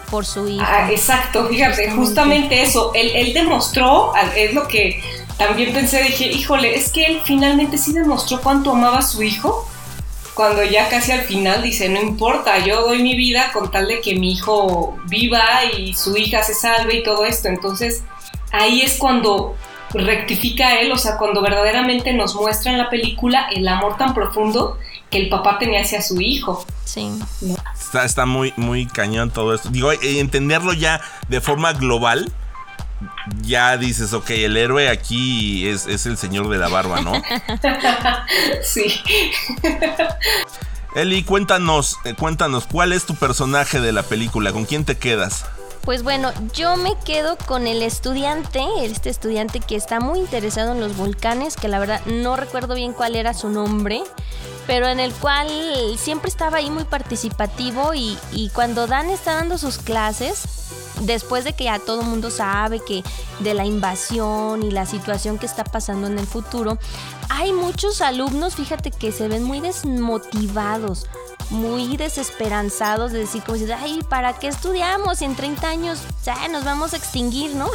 por 0.09 0.25
su 0.25 0.47
hijo. 0.47 0.65
Ah, 0.65 0.89
exacto, 0.91 1.47
fíjate, 1.47 1.91
justamente 1.91 2.63
eso. 2.63 2.91
Él, 2.93 3.11
él 3.13 3.33
demostró, 3.33 4.13
es 4.35 4.53
lo 4.53 4.67
que 4.67 5.01
también 5.37 5.73
pensé, 5.73 6.01
dije, 6.01 6.25
híjole, 6.25 6.75
es 6.75 6.91
que 6.91 7.05
él 7.05 7.21
finalmente 7.23 7.77
sí 7.77 7.93
demostró 7.93 8.41
cuánto 8.41 8.71
amaba 8.71 8.99
a 8.99 9.03
su 9.03 9.21
hijo. 9.21 9.69
Cuando 10.37 10.63
ya 10.63 10.87
casi 10.87 11.11
al 11.11 11.21
final 11.21 11.63
dice, 11.63 11.89
no 11.89 11.99
importa, 11.99 12.59
yo 12.59 12.83
doy 12.83 13.01
mi 13.01 13.15
vida 13.15 13.49
con 13.53 13.71
tal 13.71 13.87
de 13.87 14.01
que 14.01 14.13
mi 14.13 14.33
hijo 14.33 14.95
viva 15.05 15.65
y 15.75 15.95
su 15.95 16.15
hija 16.15 16.43
se 16.43 16.53
salve 16.53 16.97
y 16.97 17.03
todo 17.03 17.25
esto. 17.25 17.47
Entonces, 17.47 18.03
ahí 18.51 18.83
es 18.83 18.99
cuando 18.99 19.55
rectifica 19.95 20.79
él, 20.79 20.91
o 20.91 20.97
sea, 20.99 21.17
cuando 21.17 21.41
verdaderamente 21.41 22.13
nos 22.13 22.35
muestra 22.35 22.71
en 22.71 22.77
la 22.77 22.91
película 22.91 23.47
el 23.51 23.67
amor 23.67 23.97
tan 23.97 24.13
profundo 24.13 24.77
que 25.09 25.17
el 25.17 25.29
papá 25.29 25.57
tenía 25.57 25.81
hacia 25.81 26.03
su 26.03 26.21
hijo. 26.21 26.63
Sí. 26.85 27.09
Está, 27.73 28.05
está 28.05 28.27
muy, 28.27 28.53
muy 28.57 28.85
cañón 28.85 29.31
todo 29.31 29.55
esto. 29.55 29.69
Digo, 29.69 29.91
eh, 29.91 30.19
entenderlo 30.19 30.73
ya 30.73 31.01
de 31.29 31.41
forma 31.41 31.73
global, 31.73 32.31
ya 33.41 33.77
dices, 33.77 34.13
ok, 34.13 34.29
el 34.31 34.57
héroe 34.57 34.89
aquí 34.89 35.67
es, 35.67 35.87
es 35.87 36.05
el 36.05 36.17
señor 36.17 36.49
de 36.49 36.57
la 36.57 36.67
barba, 36.67 37.01
¿no? 37.01 37.13
sí. 38.63 39.01
Eli, 40.95 41.23
cuéntanos, 41.23 41.97
eh, 42.05 42.15
cuéntanos, 42.15 42.65
¿cuál 42.65 42.93
es 42.93 43.05
tu 43.05 43.15
personaje 43.15 43.79
de 43.79 43.91
la 43.91 44.03
película? 44.03 44.51
¿Con 44.51 44.65
quién 44.65 44.83
te 44.83 44.97
quedas? 44.97 45.45
Pues 45.81 46.03
bueno, 46.03 46.33
yo 46.53 46.75
me 46.75 46.95
quedo 47.05 47.37
con 47.37 47.65
el 47.65 47.81
estudiante, 47.81 48.61
este 48.81 49.09
estudiante 49.09 49.61
que 49.61 49.75
está 49.75 49.99
muy 49.99 50.19
interesado 50.19 50.73
en 50.73 50.81
los 50.81 50.97
volcanes, 50.97 51.55
que 51.55 51.69
la 51.69 51.79
verdad 51.79 52.01
no 52.07 52.35
recuerdo 52.35 52.75
bien 52.75 52.91
cuál 52.91 53.15
era 53.15 53.33
su 53.33 53.49
nombre, 53.49 54.03
pero 54.67 54.87
en 54.87 54.99
el 54.99 55.13
cual 55.13 55.47
siempre 55.97 56.29
estaba 56.29 56.57
ahí 56.57 56.69
muy 56.69 56.83
participativo 56.83 57.93
y, 57.93 58.17
y 58.31 58.49
cuando 58.49 58.85
Dan 58.85 59.09
está 59.09 59.35
dando 59.35 59.57
sus 59.57 59.77
clases, 59.77 60.43
después 61.01 61.45
de 61.45 61.53
que 61.53 61.65
ya 61.65 61.79
todo 61.79 62.01
el 62.01 62.07
mundo 62.07 62.29
sabe 62.29 62.79
que 62.79 63.03
de 63.39 63.53
la 63.53 63.65
invasión 63.65 64.63
y 64.63 64.71
la 64.71 64.85
situación 64.85 65.37
que 65.37 65.45
está 65.45 65.63
pasando 65.63 66.07
en 66.07 66.19
el 66.19 66.27
futuro, 66.27 66.77
hay 67.29 67.53
muchos 67.53 68.01
alumnos, 68.01 68.55
fíjate 68.55 68.91
que 68.91 69.11
se 69.11 69.27
ven 69.27 69.43
muy 69.43 69.61
desmotivados 69.61 71.07
muy 71.49 71.97
desesperanzados 71.97 73.11
de 73.11 73.19
decir 73.19 73.43
como 73.43 73.57
ay, 73.79 74.01
¿para 74.09 74.33
qué 74.39 74.47
estudiamos? 74.47 75.21
en 75.21 75.35
30 75.35 75.67
años 75.67 75.99
ya 76.23 76.47
nos 76.47 76.63
vamos 76.63 76.93
a 76.93 76.97
extinguir, 76.97 77.55
¿no? 77.55 77.69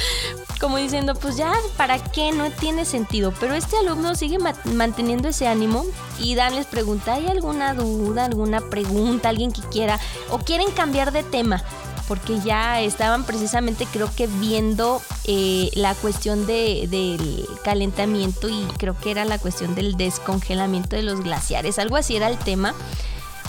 como 0.60 0.76
diciendo, 0.78 1.14
pues 1.14 1.36
ya, 1.36 1.52
¿para 1.76 1.98
qué? 1.98 2.32
No 2.32 2.50
tiene 2.50 2.84
sentido. 2.84 3.32
Pero 3.38 3.54
este 3.54 3.76
alumno 3.76 4.14
sigue 4.14 4.38
manteniendo 4.64 5.28
ese 5.28 5.46
ánimo 5.46 5.84
y 6.18 6.34
Dan 6.34 6.54
les 6.54 6.66
pregunta, 6.66 7.14
¿hay 7.14 7.26
alguna 7.26 7.74
duda, 7.74 8.24
alguna 8.24 8.60
pregunta, 8.60 9.28
alguien 9.28 9.52
que 9.52 9.62
quiera 9.62 9.98
o 10.30 10.38
quieren 10.38 10.70
cambiar 10.70 11.12
de 11.12 11.22
tema? 11.22 11.62
porque 12.08 12.38
ya 12.38 12.80
estaban 12.80 13.24
precisamente 13.24 13.84
creo 13.92 14.08
que 14.14 14.28
viendo 14.28 15.02
eh, 15.24 15.70
la 15.74 15.92
cuestión 15.96 16.46
de, 16.46 16.86
del 16.88 17.46
calentamiento 17.64 18.48
y 18.48 18.64
creo 18.78 18.96
que 18.96 19.10
era 19.10 19.24
la 19.24 19.38
cuestión 19.38 19.74
del 19.74 19.96
descongelamiento 19.96 20.94
de 20.94 21.02
los 21.02 21.22
glaciares, 21.22 21.80
algo 21.80 21.96
así 21.96 22.14
era 22.14 22.28
el 22.28 22.38
tema 22.38 22.74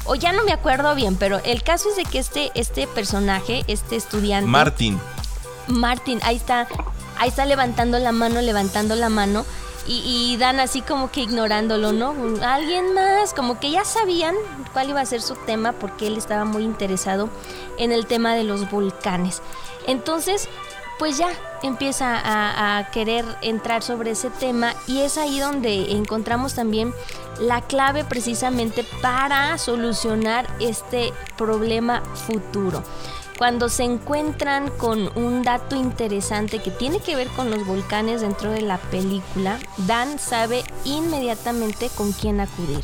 o 0.07 0.15
ya 0.15 0.31
no 0.31 0.43
me 0.43 0.53
acuerdo 0.53 0.95
bien, 0.95 1.15
pero 1.15 1.39
el 1.43 1.63
caso 1.63 1.89
es 1.89 1.97
de 1.97 2.05
que 2.05 2.19
este, 2.19 2.51
este 2.55 2.87
personaje, 2.87 3.63
este 3.67 3.95
estudiante. 3.95 4.49
Martin. 4.49 4.99
Martin, 5.67 6.19
ahí 6.23 6.37
está, 6.37 6.67
ahí 7.17 7.29
está 7.29 7.45
levantando 7.45 7.99
la 7.99 8.11
mano, 8.11 8.41
levantando 8.41 8.95
la 8.95 9.09
mano. 9.09 9.45
Y, 9.89 10.35
Dan 10.35 10.59
así 10.59 10.81
como 10.81 11.11
que 11.11 11.21
ignorándolo, 11.21 11.93
¿no? 11.93 12.13
Alguien 12.43 12.93
más, 12.93 13.33
como 13.33 13.57
que 13.57 13.71
ya 13.71 13.85
sabían 13.85 14.35
cuál 14.73 14.89
iba 14.89 14.99
a 14.99 15.05
ser 15.05 15.21
su 15.21 15.35
tema 15.35 15.71
porque 15.71 16.07
él 16.07 16.17
estaba 16.17 16.43
muy 16.43 16.63
interesado 16.63 17.29
en 17.77 17.93
el 17.93 18.05
tema 18.05 18.35
de 18.35 18.43
los 18.43 18.69
volcanes. 18.69 19.41
Entonces, 19.87 20.49
pues 20.97 21.17
ya 21.17 21.29
empieza 21.63 22.19
a, 22.23 22.89
querer 22.91 23.25
entrar 23.41 23.83
sobre 23.83 24.11
ese 24.11 24.29
tema 24.29 24.73
y 24.87 25.01
es 25.01 25.17
ahí 25.17 25.39
donde 25.39 25.91
encontramos 25.91 26.53
también 26.53 26.93
la 27.39 27.61
clave 27.61 28.03
precisamente 28.03 28.85
para 29.01 29.57
solucionar 29.57 30.47
este 30.59 31.13
problema 31.37 32.03
futuro. 32.27 32.83
Cuando 33.37 33.69
se 33.69 33.83
encuentran 33.83 34.71
con 34.71 35.11
un 35.15 35.43
dato 35.43 35.75
interesante 35.75 36.59
que 36.59 36.71
tiene 36.71 36.99
que 36.99 37.15
ver 37.15 37.27
con 37.29 37.51
los 37.51 37.67
volcanes 37.67 38.21
dentro 38.21 38.49
de 38.49 38.61
la 38.61 38.79
película, 38.79 39.59
Dan 39.85 40.17
sabe 40.17 40.63
inmediatamente 40.85 41.89
con 41.95 42.13
quién 42.13 42.39
acudir. 42.39 42.83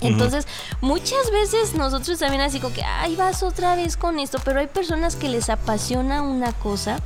Entonces, 0.00 0.46
muchas 0.80 1.30
veces 1.32 1.74
nosotros 1.74 2.18
también 2.18 2.40
así 2.40 2.60
como 2.60 2.74
que, 2.74 2.84
ay, 2.84 3.16
vas 3.16 3.42
otra 3.42 3.74
vez 3.74 3.96
con 3.96 4.18
esto, 4.18 4.38
pero 4.44 4.60
hay 4.60 4.68
personas 4.68 5.16
que 5.16 5.28
les 5.28 5.50
apasiona 5.50 6.22
una 6.22 6.52
cosa 6.52 7.00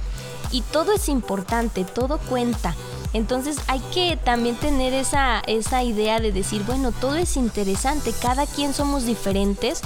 y 0.50 0.61
todo 0.61 0.92
es 0.92 1.09
importante, 1.09 1.85
todo 1.85 2.18
cuenta. 2.18 2.74
Entonces 3.14 3.57
hay 3.66 3.81
que 3.92 4.16
también 4.16 4.57
tener 4.57 4.94
esa, 4.94 5.42
esa 5.46 5.83
idea 5.83 6.20
de 6.20 6.33
decir, 6.33 6.62
bueno, 6.64 6.92
todo 6.92 7.16
es 7.16 7.37
interesante, 7.37 8.12
cada 8.20 8.46
quien 8.46 8.72
somos 8.72 9.05
diferentes 9.05 9.81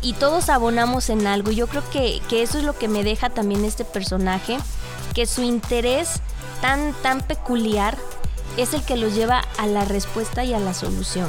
y 0.00 0.14
todos 0.14 0.48
abonamos 0.48 1.10
en 1.10 1.26
algo. 1.26 1.50
Yo 1.50 1.66
creo 1.68 1.88
que, 1.90 2.20
que 2.28 2.42
eso 2.42 2.58
es 2.58 2.64
lo 2.64 2.76
que 2.76 2.88
me 2.88 3.04
deja 3.04 3.30
también 3.30 3.64
este 3.64 3.84
personaje, 3.84 4.58
que 5.14 5.26
su 5.26 5.42
interés 5.42 6.20
tan, 6.60 6.92
tan 7.02 7.22
peculiar 7.22 7.96
es 8.56 8.74
el 8.74 8.82
que 8.82 8.96
los 8.96 9.14
lleva 9.14 9.44
a 9.58 9.66
la 9.66 9.84
respuesta 9.84 10.44
y 10.44 10.54
a 10.54 10.58
la 10.58 10.74
solución. 10.74 11.28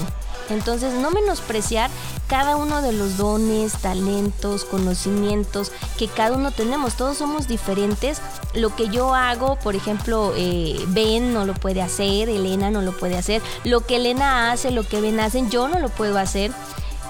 Entonces, 0.50 0.94
no 0.94 1.12
menospreciar 1.12 1.90
cada 2.28 2.56
uno 2.56 2.82
de 2.82 2.94
los 2.94 3.18
dones, 3.18 3.74
talentos, 3.74 4.66
conocimientos 4.66 5.72
que 5.98 6.08
cada 6.08 6.36
uno 6.36 6.52
tenemos. 6.52 6.96
Todos 6.96 7.18
somos 7.18 7.48
diferentes. 7.48 8.22
Lo 8.54 8.76
que 8.76 8.90
yo 8.90 9.16
hago, 9.16 9.58
por 9.58 9.76
ejemplo, 9.76 10.34
eh, 10.36 10.78
Ben 10.90 11.34
no 11.34 11.46
lo 11.46 11.54
puede 11.54 11.82
hacer, 11.82 12.30
Elena 12.30 12.70
no 12.72 12.82
lo 12.82 12.92
puede 12.92 13.18
hacer. 13.18 13.42
Lo 13.64 13.82
que 13.82 13.98
Elena 13.98 14.52
hace, 14.52 14.72
lo 14.72 14.84
que 14.84 15.02
Ben 15.02 15.20
hacen, 15.20 15.50
yo 15.50 15.68
no 15.68 15.80
lo 15.80 15.90
puedo 15.90 16.18
hacer. 16.18 16.52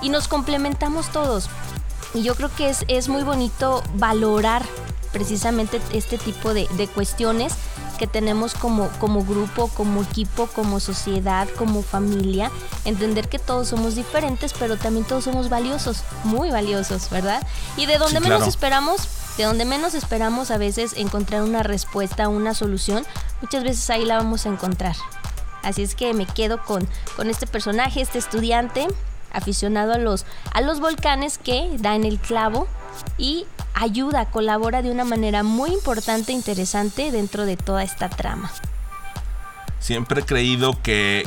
Y 0.01 0.09
nos 0.09 0.27
complementamos 0.27 1.11
todos. 1.11 1.49
Y 2.13 2.23
yo 2.23 2.35
creo 2.35 2.49
que 2.55 2.69
es, 2.69 2.85
es 2.87 3.09
muy 3.09 3.23
bonito 3.23 3.83
valorar 3.95 4.63
precisamente 5.11 5.81
este 5.93 6.17
tipo 6.17 6.53
de, 6.53 6.67
de 6.77 6.87
cuestiones 6.87 7.53
que 7.97 8.07
tenemos 8.07 8.53
como, 8.53 8.89
como 8.99 9.23
grupo, 9.23 9.69
como 9.69 10.03
equipo, 10.03 10.47
como 10.47 10.79
sociedad, 10.79 11.47
como 11.57 11.81
familia, 11.81 12.51
entender 12.85 13.27
que 13.27 13.39
todos 13.39 13.67
somos 13.67 13.95
diferentes, 13.95 14.53
pero 14.57 14.77
también 14.77 15.05
todos 15.05 15.25
somos 15.25 15.49
valiosos, 15.49 16.03
muy 16.23 16.51
valiosos, 16.51 17.09
¿verdad? 17.09 17.45
Y 17.75 17.85
de 17.85 17.97
donde 17.97 18.19
menos 18.19 18.47
esperamos, 18.47 19.07
de 19.37 19.43
donde 19.43 19.65
menos 19.65 19.93
esperamos 19.93 20.51
a 20.51 20.57
veces 20.57 20.93
encontrar 20.95 21.43
una 21.43 21.63
respuesta, 21.63 22.29
una 22.29 22.53
solución, 22.53 23.05
muchas 23.41 23.63
veces 23.63 23.89
ahí 23.89 24.05
la 24.05 24.17
vamos 24.17 24.45
a 24.45 24.49
encontrar. 24.49 24.95
Así 25.63 25.81
es 25.83 25.95
que 25.95 26.13
me 26.13 26.25
quedo 26.25 26.63
con, 26.63 26.87
con 27.15 27.29
este 27.29 27.47
personaje, 27.47 28.01
este 28.01 28.19
estudiante 28.19 28.87
aficionado 29.33 29.93
a 29.93 29.97
los, 29.97 30.25
a 30.53 30.61
los 30.61 30.79
volcanes 30.79 31.37
que 31.37 31.69
da 31.79 31.95
en 31.95 32.05
el 32.05 32.19
clavo 32.19 32.67
y 33.17 33.45
ayuda, 33.79 34.25
colabora 34.25 34.81
de 34.81 34.91
una 34.91 35.05
manera 35.05 35.43
muy 35.43 35.71
importante 35.71 36.31
e 36.31 36.35
interesante 36.35 37.11
dentro 37.11 37.45
de 37.45 37.57
toda 37.57 37.83
esta 37.83 38.09
trama. 38.09 38.51
Siempre 39.79 40.21
he 40.21 40.25
creído 40.25 40.81
que, 40.81 41.23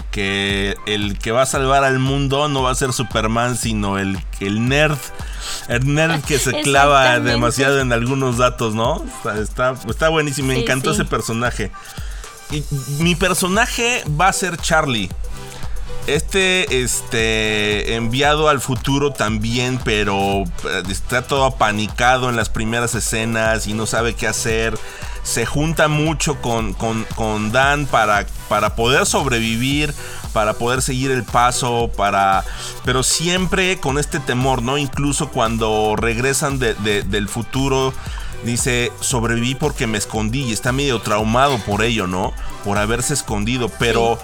el 0.87 1.19
que 1.19 1.31
va 1.33 1.43
a 1.43 1.47
salvar 1.47 1.85
al 1.85 1.99
mundo 1.99 2.49
no 2.49 2.63
va 2.63 2.73
a 2.73 2.75
ser 2.75 2.93
Superman, 2.93 3.57
sino 3.57 3.99
el, 3.99 4.19
el 4.41 4.69
nerd. 4.69 4.99
El 5.69 5.95
nerd 5.95 6.23
que 6.23 6.39
se 6.39 6.61
clava 6.63 7.21
demasiado 7.21 7.81
en 7.81 7.93
algunos 7.93 8.39
datos, 8.39 8.75
¿no? 8.75 9.05
Está, 9.41 9.77
está, 9.89 10.09
buenísimo, 10.09 10.49
me 10.49 10.61
encantó 10.61 10.91
ese 10.91 11.05
personaje. 11.05 11.71
Y 12.51 12.65
mi 12.99 13.15
personaje 13.15 14.03
va 14.21 14.29
a 14.29 14.33
ser 14.33 14.57
Charlie. 14.57 15.09
Este, 16.15 16.83
este, 16.83 17.95
enviado 17.95 18.49
al 18.49 18.61
futuro 18.61 19.13
también, 19.13 19.79
pero 19.85 20.43
eh, 20.43 20.83
está 20.89 21.23
todo 21.23 21.45
apanicado 21.45 22.29
en 22.29 22.35
las 22.35 22.49
primeras 22.49 22.97
escenas 22.97 23.69
y 23.69 23.75
no 23.75 23.87
sabe 23.87 24.15
qué 24.15 24.27
hacer. 24.27 24.77
Se 25.23 25.47
junta 25.47 25.87
mucho 25.87 26.41
con, 26.43 26.73
con, 26.73 27.53
Dan 27.53 27.87
para, 27.87 28.27
para 28.49 28.75
poder 28.75 29.07
sobrevivir, 29.07 29.95
para 30.33 30.55
poder 30.55 30.83
seguir 30.83 31.13
el 31.13 31.23
paso, 31.23 31.93
para... 31.97 32.43
Pero 32.85 33.05
siempre 33.05 33.79
con 33.79 33.97
este 33.97 34.19
temor, 34.19 34.63
¿no? 34.63 34.79
Incluso 34.79 35.29
cuando 35.29 35.95
regresan 35.95 36.59
del 36.59 37.29
futuro, 37.29 37.95
dice, 38.43 38.91
sobreviví 38.99 39.55
porque 39.55 39.87
me 39.87 39.99
escondí 39.99 40.43
y 40.43 40.53
está 40.53 40.73
medio 40.73 41.01
traumado 41.03 41.59
por 41.59 41.85
ello, 41.85 42.09
¿no? 42.09 42.33
Por 42.65 42.79
haberse 42.79 43.15
escondido, 43.15 43.69
pero... 43.79 44.19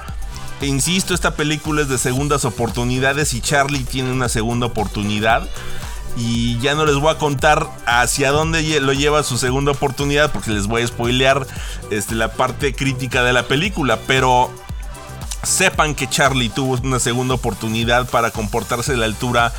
Insisto, 0.62 1.14
esta 1.14 1.34
película 1.34 1.82
es 1.82 1.88
de 1.88 1.98
segundas 1.98 2.44
oportunidades 2.44 3.34
y 3.34 3.40
Charlie 3.40 3.84
tiene 3.84 4.12
una 4.12 4.28
segunda 4.28 4.66
oportunidad. 4.66 5.48
Y 6.16 6.58
ya 6.60 6.74
no 6.74 6.86
les 6.86 6.96
voy 6.96 7.12
a 7.12 7.18
contar 7.18 7.68
hacia 7.84 8.30
dónde 8.30 8.80
lo 8.80 8.94
lleva 8.94 9.22
su 9.22 9.36
segunda 9.36 9.72
oportunidad 9.72 10.32
porque 10.32 10.50
les 10.50 10.66
voy 10.66 10.82
a 10.82 10.86
spoilear 10.86 11.46
este, 11.90 12.14
la 12.14 12.32
parte 12.32 12.74
crítica 12.74 13.22
de 13.22 13.34
la 13.34 13.42
película. 13.42 13.98
Pero 14.06 14.50
sepan 15.42 15.94
que 15.94 16.08
Charlie 16.08 16.48
tuvo 16.48 16.78
una 16.82 17.00
segunda 17.00 17.34
oportunidad 17.34 18.08
para 18.08 18.30
comportarse 18.30 18.94
a 18.94 18.96
la 18.96 19.04
altura 19.04 19.52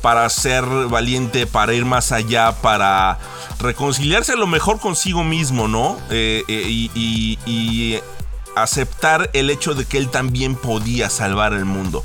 para 0.00 0.28
ser 0.30 0.64
valiente, 0.64 1.46
para 1.46 1.74
ir 1.74 1.84
más 1.84 2.12
allá, 2.12 2.52
para 2.62 3.18
reconciliarse 3.58 4.32
a 4.32 4.36
lo 4.36 4.46
mejor 4.46 4.80
consigo 4.80 5.24
mismo, 5.24 5.68
¿no? 5.68 5.98
Eh, 6.10 6.44
eh, 6.48 6.88
y, 6.94 7.98
aceptar 8.62 9.30
el 9.32 9.50
hecho 9.50 9.74
de 9.74 9.84
que 9.84 9.98
él 9.98 10.08
también 10.10 10.54
podía 10.54 11.10
salvar 11.10 11.52
el 11.52 11.64
mundo. 11.64 12.04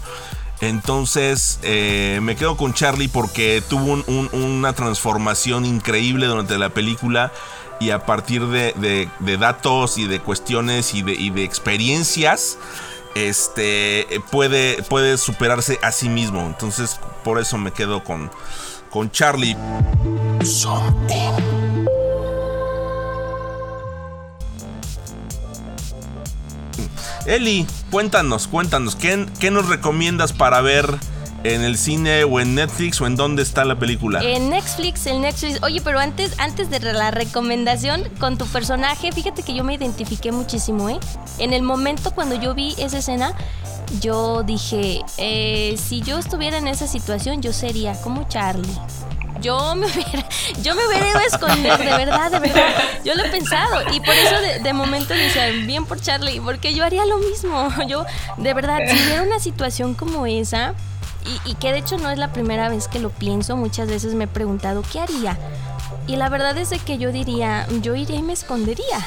Entonces 0.61 1.59
eh, 1.63 2.19
me 2.21 2.35
quedo 2.35 2.55
con 2.55 2.73
Charlie 2.73 3.09
porque 3.09 3.61
tuvo 3.67 4.03
una 4.31 4.73
transformación 4.73 5.65
increíble 5.65 6.27
durante 6.27 6.57
la 6.57 6.69
película 6.69 7.31
y 7.79 7.89
a 7.89 8.05
partir 8.05 8.47
de, 8.47 9.09
datos 9.39 9.97
y 9.97 10.07
de 10.07 10.19
cuestiones 10.21 10.93
y 10.93 11.01
de, 11.01 11.43
experiencias 11.43 12.57
este 13.15 14.07
puede, 14.31 14.81
puede 14.83 15.17
superarse 15.17 15.79
a 15.81 15.91
sí 15.91 16.09
mismo. 16.09 16.41
Entonces, 16.41 16.99
por 17.23 17.39
eso 17.39 17.57
me 17.57 17.71
quedo 17.71 18.03
con, 18.03 18.29
con 18.89 19.09
Charlie. 19.09 19.55
Eli, 27.25 27.65
cuéntanos, 27.89 28.47
cuéntanos, 28.47 28.95
¿qué, 28.95 29.25
¿qué 29.39 29.49
nos 29.49 29.67
recomiendas 29.67 30.31
para 30.31 30.61
ver 30.61 30.85
en 31.43 31.61
el 31.61 31.77
cine 31.77 32.23
o 32.23 32.39
en 32.39 32.53
Netflix 32.53 33.01
o 33.01 33.07
en 33.07 33.15
dónde 33.15 33.41
está 33.41 33.65
la 33.65 33.79
película? 33.79 34.21
En 34.23 34.51
Netflix, 34.51 35.07
en 35.07 35.21
Netflix. 35.21 35.61
Oye, 35.63 35.81
pero 35.81 35.99
antes, 35.99 36.39
antes 36.39 36.69
de 36.69 36.79
la 36.79 37.09
recomendación 37.09 38.03
con 38.19 38.37
tu 38.37 38.45
personaje, 38.45 39.11
fíjate 39.11 39.41
que 39.41 39.55
yo 39.55 39.63
me 39.63 39.73
identifiqué 39.73 40.31
muchísimo, 40.31 40.89
¿eh? 40.89 40.99
En 41.39 41.53
el 41.53 41.63
momento 41.63 42.11
cuando 42.11 42.39
yo 42.39 42.53
vi 42.53 42.75
esa 42.77 42.99
escena, 42.99 43.33
yo 44.01 44.43
dije, 44.43 45.01
eh, 45.17 45.77
si 45.83 46.01
yo 46.01 46.19
estuviera 46.19 46.57
en 46.57 46.67
esa 46.67 46.87
situación, 46.87 47.41
yo 47.41 47.53
sería 47.53 47.99
como 48.01 48.27
Charlie. 48.27 48.77
Yo 49.45 49.75
me 49.75 49.85
hubiera, 49.85 50.27
yo 50.63 50.73
me 50.73 50.87
hubiera 50.87 51.07
ido 51.07 51.19
a 51.19 51.23
esconder, 51.23 51.77
de 51.77 51.85
verdad, 51.85 52.31
de 52.31 52.39
verdad. 52.39 52.73
Yo 53.03 53.13
lo 53.13 53.25
he 53.25 53.29
pensado 53.29 53.83
y 53.93 53.99
por 53.99 54.15
eso 54.15 54.41
de, 54.41 54.57
de 54.57 54.73
momento 54.73 55.13
decía, 55.13 55.49
bien 55.51 55.85
por 55.85 56.01
Charlie, 56.01 56.41
porque 56.41 56.73
yo 56.73 56.83
haría 56.83 57.05
lo 57.05 57.19
mismo. 57.19 57.69
Yo, 57.87 58.05
de 58.37 58.53
verdad, 58.55 58.79
si 58.87 58.95
hubiera 59.03 59.21
una 59.21 59.39
situación 59.39 59.93
como 59.93 60.25
esa, 60.25 60.73
y, 61.45 61.55
que 61.55 61.71
de 61.71 61.79
hecho 61.79 61.97
no 61.97 62.09
es 62.09 62.17
la 62.17 62.31
primera 62.31 62.69
vez 62.69 62.87
que 62.87 62.99
lo 62.99 63.09
pienso, 63.09 63.55
muchas 63.55 63.87
veces 63.87 64.13
me 64.13 64.23
he 64.23 64.27
preguntado, 64.27 64.83
¿qué 64.91 64.99
haría? 64.99 65.37
Y 66.07 66.17
la 66.17 66.29
verdad 66.29 66.57
es 66.57 66.69
que 66.83 66.97
yo 66.97 67.11
diría, 67.11 67.67
yo 67.81 67.95
iría 67.95 68.17
y 68.17 68.21
me 68.21 68.33
escondería. 68.33 68.99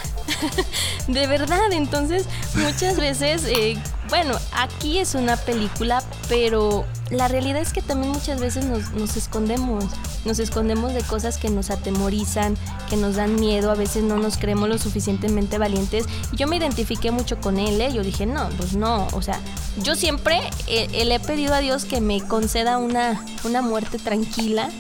de 1.09 1.27
verdad, 1.27 1.73
entonces 1.73 2.27
muchas 2.55 2.97
veces, 3.01 3.45
eh, 3.45 3.79
bueno, 4.09 4.37
aquí 4.53 4.99
es 4.99 5.15
una 5.15 5.37
película, 5.37 6.03
pero 6.29 6.85
la 7.11 7.29
realidad 7.29 7.61
es 7.63 7.73
que 7.73 7.83
también 7.83 8.13
muchas 8.13 8.41
veces 8.41 8.65
nos, 8.65 8.91
nos, 8.93 9.17
escondemos, 9.17 9.85
nos 10.25 10.41
escondemos 10.41 10.93
de 10.93 11.03
cosas 11.03 11.39
que 11.39 11.51
nos 11.51 11.71
atemorizan, 11.71 12.57
que 12.91 12.97
nos 12.97 13.17
dan 13.17 13.37
miedo, 13.37 13.71
a 13.71 13.75
veces 13.75 14.03
no 14.03 14.17
nos 14.17 14.37
creemos 14.37 14.69
lo 14.69 14.79
suficientemente 14.79 15.57
valientes. 15.57 16.05
Y 16.33 16.37
yo 16.37 16.49
me 16.49 16.57
identifiqué 16.57 17.13
mucho 17.13 17.41
con 17.41 17.59
él, 17.59 17.81
¿eh? 17.81 17.93
yo 17.93 18.03
dije, 18.03 18.27
no, 18.27 18.49
pues 18.57 18.75
no, 18.75 19.07
o 19.13 19.23
sea, 19.23 19.41
yo 19.83 19.95
siempre 19.95 20.41
eh, 20.67 21.05
le 21.05 21.15
he 21.15 21.21
pedido 21.21 21.55
a 21.55 21.61
Dios 21.61 21.85
que 21.85 22.01
me 22.01 22.21
conceda 22.23 22.79
una, 22.79 23.25
una 23.45 23.63
muerte 23.63 23.99
tranquila, 23.99 24.71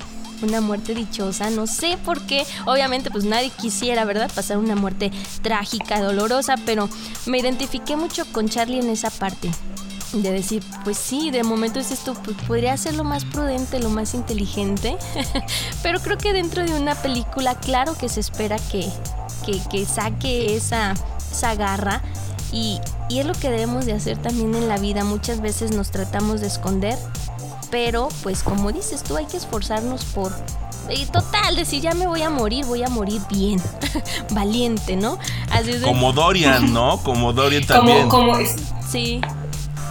una 0.43 0.61
muerte 0.61 0.95
dichosa, 0.95 1.51
no 1.51 1.67
sé 1.67 1.99
por 2.05 2.21
qué, 2.23 2.47
obviamente 2.67 3.11
pues 3.11 3.25
nadie 3.25 3.51
quisiera, 3.51 4.05
¿verdad? 4.05 4.31
Pasar 4.35 4.59
una 4.59 4.75
muerte 4.75 5.11
trágica, 5.43 6.01
dolorosa, 6.01 6.57
pero 6.65 6.89
me 7.27 7.39
identifiqué 7.39 7.97
mucho 7.97 8.25
con 8.33 8.49
Charlie 8.49 8.81
en 8.81 8.91
esa 8.91 9.11
parte. 9.11 9.51
De 10.13 10.33
decir, 10.33 10.63
pues 10.85 10.97
sí, 10.97 11.31
de 11.31 11.45
momento 11.45 11.79
es 11.79 11.91
esto, 11.91 12.15
pues 12.15 12.35
podría 12.47 12.75
ser 12.79 12.95
lo 12.95 13.05
más 13.05 13.27
prudente, 13.27 13.79
lo 13.79 13.91
más 13.91 14.15
inteligente, 14.15 14.97
pero 15.83 16.01
creo 16.01 16.17
que 16.17 16.33
dentro 16.33 16.65
de 16.65 16.73
una 16.73 16.95
película, 16.95 17.55
claro 17.61 17.95
que 17.95 18.09
se 18.09 18.21
espera 18.21 18.57
que, 18.71 18.89
que, 19.71 19.85
saque 19.85 20.57
esa, 20.57 20.95
esa 21.31 21.55
garra, 21.57 22.03
y, 22.53 22.81
y, 23.11 23.19
es 23.19 23.27
lo 23.27 23.35
que 23.35 23.51
debemos 23.51 23.85
de 23.85 23.93
hacer 23.93 24.17
también 24.17 24.55
en 24.55 24.69
la 24.69 24.79
vida. 24.79 25.05
Muchas 25.05 25.43
veces 25.43 25.73
nos 25.73 25.91
tratamos 25.91 26.41
de 26.41 26.47
esconder 26.47 26.97
pero 27.71 28.09
pues 28.23 28.43
como 28.43 28.73
dices 28.73 29.03
tú, 29.03 29.17
hay 29.17 29.27
que 29.27 29.37
esforzarnos 29.37 30.05
por... 30.07 30.33
Y 30.91 31.05
total, 31.07 31.55
decir 31.55 31.83
ya 31.83 31.93
me 31.93 32.07
voy 32.07 32.23
a 32.23 32.31
morir, 32.31 32.65
voy 32.65 32.83
a 32.83 32.89
morir 32.89 33.21
bien, 33.31 33.61
valiente, 34.31 34.97
¿no? 34.97 35.19
Como 35.85 36.13
Dorian, 36.13 36.73
¿no? 36.73 36.99
Como 37.03 37.35
Dorian 37.35 37.67
también. 37.67 38.09
Como, 38.09 38.33
como 38.33 38.47
Sí. 38.91 39.21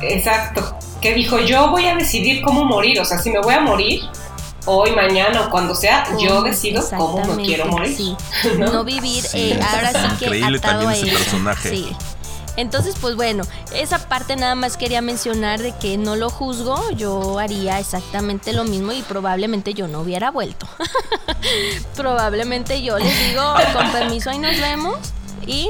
Exacto. 0.01 0.75
Que 1.01 1.13
dijo, 1.13 1.39
yo 1.39 1.69
voy 1.69 1.85
a 1.85 1.95
decidir 1.95 2.41
cómo 2.41 2.65
morir, 2.65 2.99
o 2.99 3.05
sea, 3.05 3.19
si 3.19 3.29
me 3.29 3.39
voy 3.39 3.53
a 3.53 3.61
morir, 3.61 4.01
hoy, 4.67 4.91
mañana 4.91 5.41
o 5.41 5.49
cuando 5.49 5.73
sea, 5.73 6.05
yo 6.19 6.41
decido 6.41 6.83
cómo 6.89 7.23
me 7.35 7.43
quiero 7.43 7.67
morir. 7.67 7.95
Sí. 7.95 8.15
¿no? 8.57 8.83
vivir, 8.83 9.23
eh, 9.33 9.59
ahora 9.61 9.91
sí 9.91 10.17
que 10.17 10.25
Increíble 10.25 10.59
también 10.59 10.91
ese 10.91 11.07
personaje. 11.07 11.69
Sí. 11.69 11.95
Entonces, 12.57 12.95
pues 12.99 13.15
bueno, 13.15 13.43
esa 13.73 13.99
parte 14.09 14.35
nada 14.35 14.55
más 14.55 14.77
quería 14.77 15.01
mencionar 15.01 15.61
de 15.61 15.73
que 15.73 15.97
no 15.97 16.15
lo 16.15 16.29
juzgo, 16.29 16.89
yo 16.91 17.39
haría 17.39 17.79
exactamente 17.79 18.51
lo 18.51 18.63
mismo 18.63 18.91
y 18.91 19.03
probablemente 19.03 19.73
yo 19.73 19.87
no 19.87 20.01
hubiera 20.01 20.31
vuelto. 20.31 20.67
probablemente 21.95 22.81
yo 22.81 22.97
les 22.97 23.29
digo, 23.29 23.43
con 23.73 23.91
permiso, 23.91 24.31
ahí 24.31 24.39
nos 24.39 24.59
vemos 24.59 24.97
y 25.45 25.69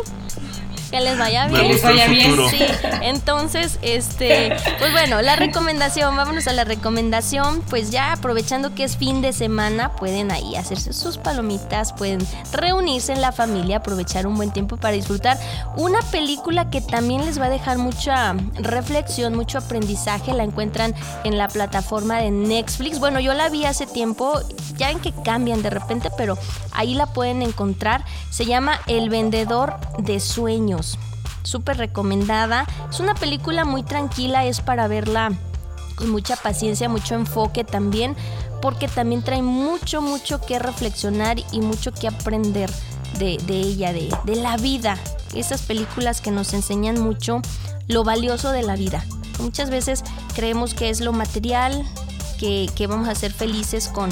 que 0.89 1.02
les 1.02 1.17
vaya 1.17 1.47
bien. 1.47 1.62
Que 1.62 1.67
les 1.67 1.82
vaya 1.82 2.08
bien. 2.08 2.36
Sí. 2.50 2.60
Entonces, 3.02 3.80
este, 3.82 4.56
pues 4.80 4.91
bueno, 4.91 5.21
la 5.21 5.36
recomendación, 5.36 6.15
vámonos 6.15 6.47
a 6.47 6.54
la 6.54 6.63
recomendación. 6.63 7.62
Pues 7.69 7.91
ya 7.91 8.13
aprovechando 8.13 8.73
que 8.73 8.84
es 8.84 8.97
fin 8.97 9.21
de 9.21 9.34
semana, 9.34 9.91
pueden 9.93 10.32
ahí 10.32 10.56
hacerse 10.56 10.93
sus 10.93 11.17
palomitas, 11.17 11.93
pueden 11.93 12.26
reunirse 12.52 13.13
en 13.13 13.21
la 13.21 13.32
familia, 13.32 13.78
aprovechar 13.78 14.28
un 14.28 14.36
buen 14.36 14.52
tiempo 14.52 14.78
para 14.78 14.93
disfrutar 14.93 15.38
una 15.76 16.00
película 16.12 16.69
que 16.69 16.82
también 16.82 17.26
les 17.26 17.39
va 17.39 17.45
a 17.45 17.50
dejar 17.50 17.78
mucha 17.78 18.36
reflexión, 18.56 19.36
mucho 19.36 19.58
aprendizaje. 19.58 20.34
La 20.34 20.43
encuentran 20.43 20.95
en 21.23 21.38
la 21.38 21.47
plataforma 21.47 22.19
de 22.19 22.32
Netflix. 22.32 23.00
Bueno, 23.00 23.19
yo 23.19 23.34
la 23.34 23.50
vi 23.50 23.65
hace 23.65 23.88
tiempo, 23.88 24.39
ya 24.78 24.91
en 24.91 25.00
que 25.00 25.13
cambian 25.23 25.62
de 25.62 25.69
repente, 25.69 26.10
pero 26.17 26.38
ahí 26.71 26.93
la 26.93 27.08
pueden 27.08 27.41
encontrar. 27.41 28.06
Se 28.30 28.45
llama 28.45 28.80
El 28.88 29.10
vendedor 29.10 29.78
de 29.97 30.19
sueños 30.19 30.77
Súper 31.44 31.78
recomendada. 31.78 32.66
Es 32.90 33.00
una 33.00 33.16
película 33.16 33.66
muy 33.66 33.84
tranquila, 33.84 34.46
es 34.46 34.62
para 34.62 34.88
verla 34.88 35.32
con 35.96 36.10
mucha 36.10 36.36
paciencia, 36.36 36.90
mucho 36.90 37.16
enfoque 37.16 37.63
también, 37.63 38.16
porque 38.62 38.88
también 38.88 39.24
trae 39.24 39.42
mucho, 39.42 40.02
mucho 40.02 40.40
que 40.42 40.60
reflexionar 40.60 41.38
y 41.52 41.62
mucho 41.62 41.92
que 41.92 42.08
aprender 42.08 42.70
de, 43.18 43.38
ella, 43.50 43.94
de, 43.94 44.36
la 44.36 44.58
vida. 44.58 44.98
Esas 45.34 45.62
películas 45.63 46.22
que 46.22 46.32
nos 46.32 46.54
enseñan 46.54 47.00
mucho 47.00 47.42
lo 47.88 48.04
valioso 48.04 48.52
de 48.52 48.63
la 48.63 48.76
vida. 48.76 49.04
Muchas 49.40 49.70
veces 49.70 50.04
creemos 50.36 50.74
que 50.74 50.90
es 50.90 51.02
lo 51.02 51.13
material, 51.13 51.84
que 52.38 52.88
vamos 52.88 53.08
a 53.10 53.16
ser 53.16 53.34
felices 53.34 53.88
con, 53.88 54.10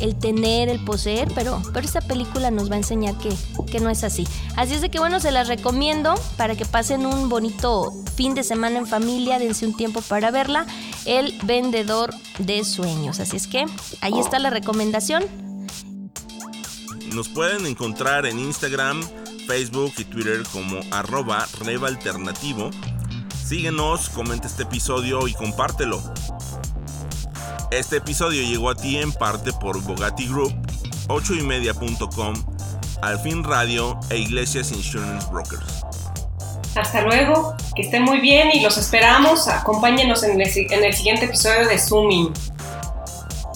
el 0.00 0.16
tener, 0.16 0.68
el 0.68 0.84
poseer, 0.84 1.28
pero, 1.34 1.62
pero 1.72 1.86
esta 1.86 2.00
película 2.00 2.50
nos 2.50 2.70
va 2.70 2.74
a 2.74 2.78
enseñar 2.78 3.16
que, 3.18 3.30
que 3.70 3.80
no 3.80 3.90
es 3.90 4.04
así. 4.04 4.26
Así 4.56 4.74
es 4.74 4.80
de 4.80 4.90
que 4.90 4.98
bueno, 4.98 5.20
se 5.20 5.30
las 5.30 5.48
recomiendo 5.48 6.14
para 6.36 6.54
que 6.54 6.64
pasen 6.64 7.06
un 7.06 7.28
bonito 7.28 7.92
fin 8.14 8.34
de 8.34 8.42
semana 8.42 8.78
en 8.78 8.86
familia, 8.86 9.38
dense 9.38 9.66
un 9.66 9.76
tiempo 9.76 10.00
para 10.02 10.30
verla, 10.30 10.66
El 11.04 11.34
Vendedor 11.44 12.14
de 12.38 12.64
Sueños. 12.64 13.20
Así 13.20 13.36
es 13.36 13.46
que 13.46 13.64
ahí 14.00 14.18
está 14.18 14.38
la 14.38 14.50
recomendación. 14.50 15.24
Nos 17.14 17.28
pueden 17.28 17.66
encontrar 17.66 18.26
en 18.26 18.38
Instagram, 18.38 19.02
Facebook 19.46 19.92
y 19.98 20.04
Twitter 20.04 20.42
como 20.52 20.80
arroba 20.90 21.46
Alternativo. 21.86 22.70
Síguenos, 23.46 24.08
comenta 24.08 24.48
este 24.48 24.64
episodio 24.64 25.28
y 25.28 25.34
compártelo. 25.34 26.02
Este 27.70 27.96
episodio 27.96 28.42
llegó 28.42 28.70
a 28.70 28.76
ti 28.76 28.96
en 28.96 29.12
parte 29.12 29.52
por 29.52 29.82
Bogati 29.82 30.28
Group, 30.28 30.54
8ymedia.com, 31.08 32.34
Alfin 33.02 33.42
Radio 33.42 33.98
e 34.08 34.18
Iglesias 34.18 34.70
Insurance 34.70 35.28
Brokers. 35.30 35.82
Hasta 36.76 37.02
luego, 37.02 37.56
que 37.74 37.82
estén 37.82 38.04
muy 38.04 38.20
bien 38.20 38.50
y 38.52 38.60
los 38.60 38.76
esperamos. 38.78 39.48
Acompáñenos 39.48 40.22
en 40.22 40.40
el, 40.40 40.48
en 40.48 40.84
el 40.84 40.92
siguiente 40.94 41.24
episodio 41.24 41.66
de 41.66 41.78
Zooming. 41.78 42.32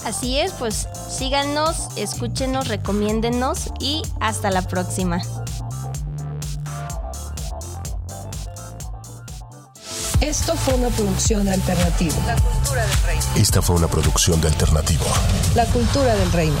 Así 0.03 0.39
es, 0.39 0.51
pues 0.53 0.89
síganos, 1.09 1.89
escúchenos, 1.95 2.67
recomiéndenos 2.67 3.71
y 3.79 4.01
hasta 4.19 4.49
la 4.49 4.63
próxima. 4.63 5.21
Esto 10.31 10.55
fue 10.55 10.75
una 10.75 10.87
producción 10.87 11.43
de 11.43 11.51
Alternativo. 11.51 12.15
Esta 13.35 13.61
fue 13.61 13.75
una 13.75 13.89
producción 13.89 14.39
de 14.39 14.47
Alternativo. 14.47 15.03
La 15.55 15.65
cultura 15.65 16.15
del 16.15 16.31
reino. 16.31 16.55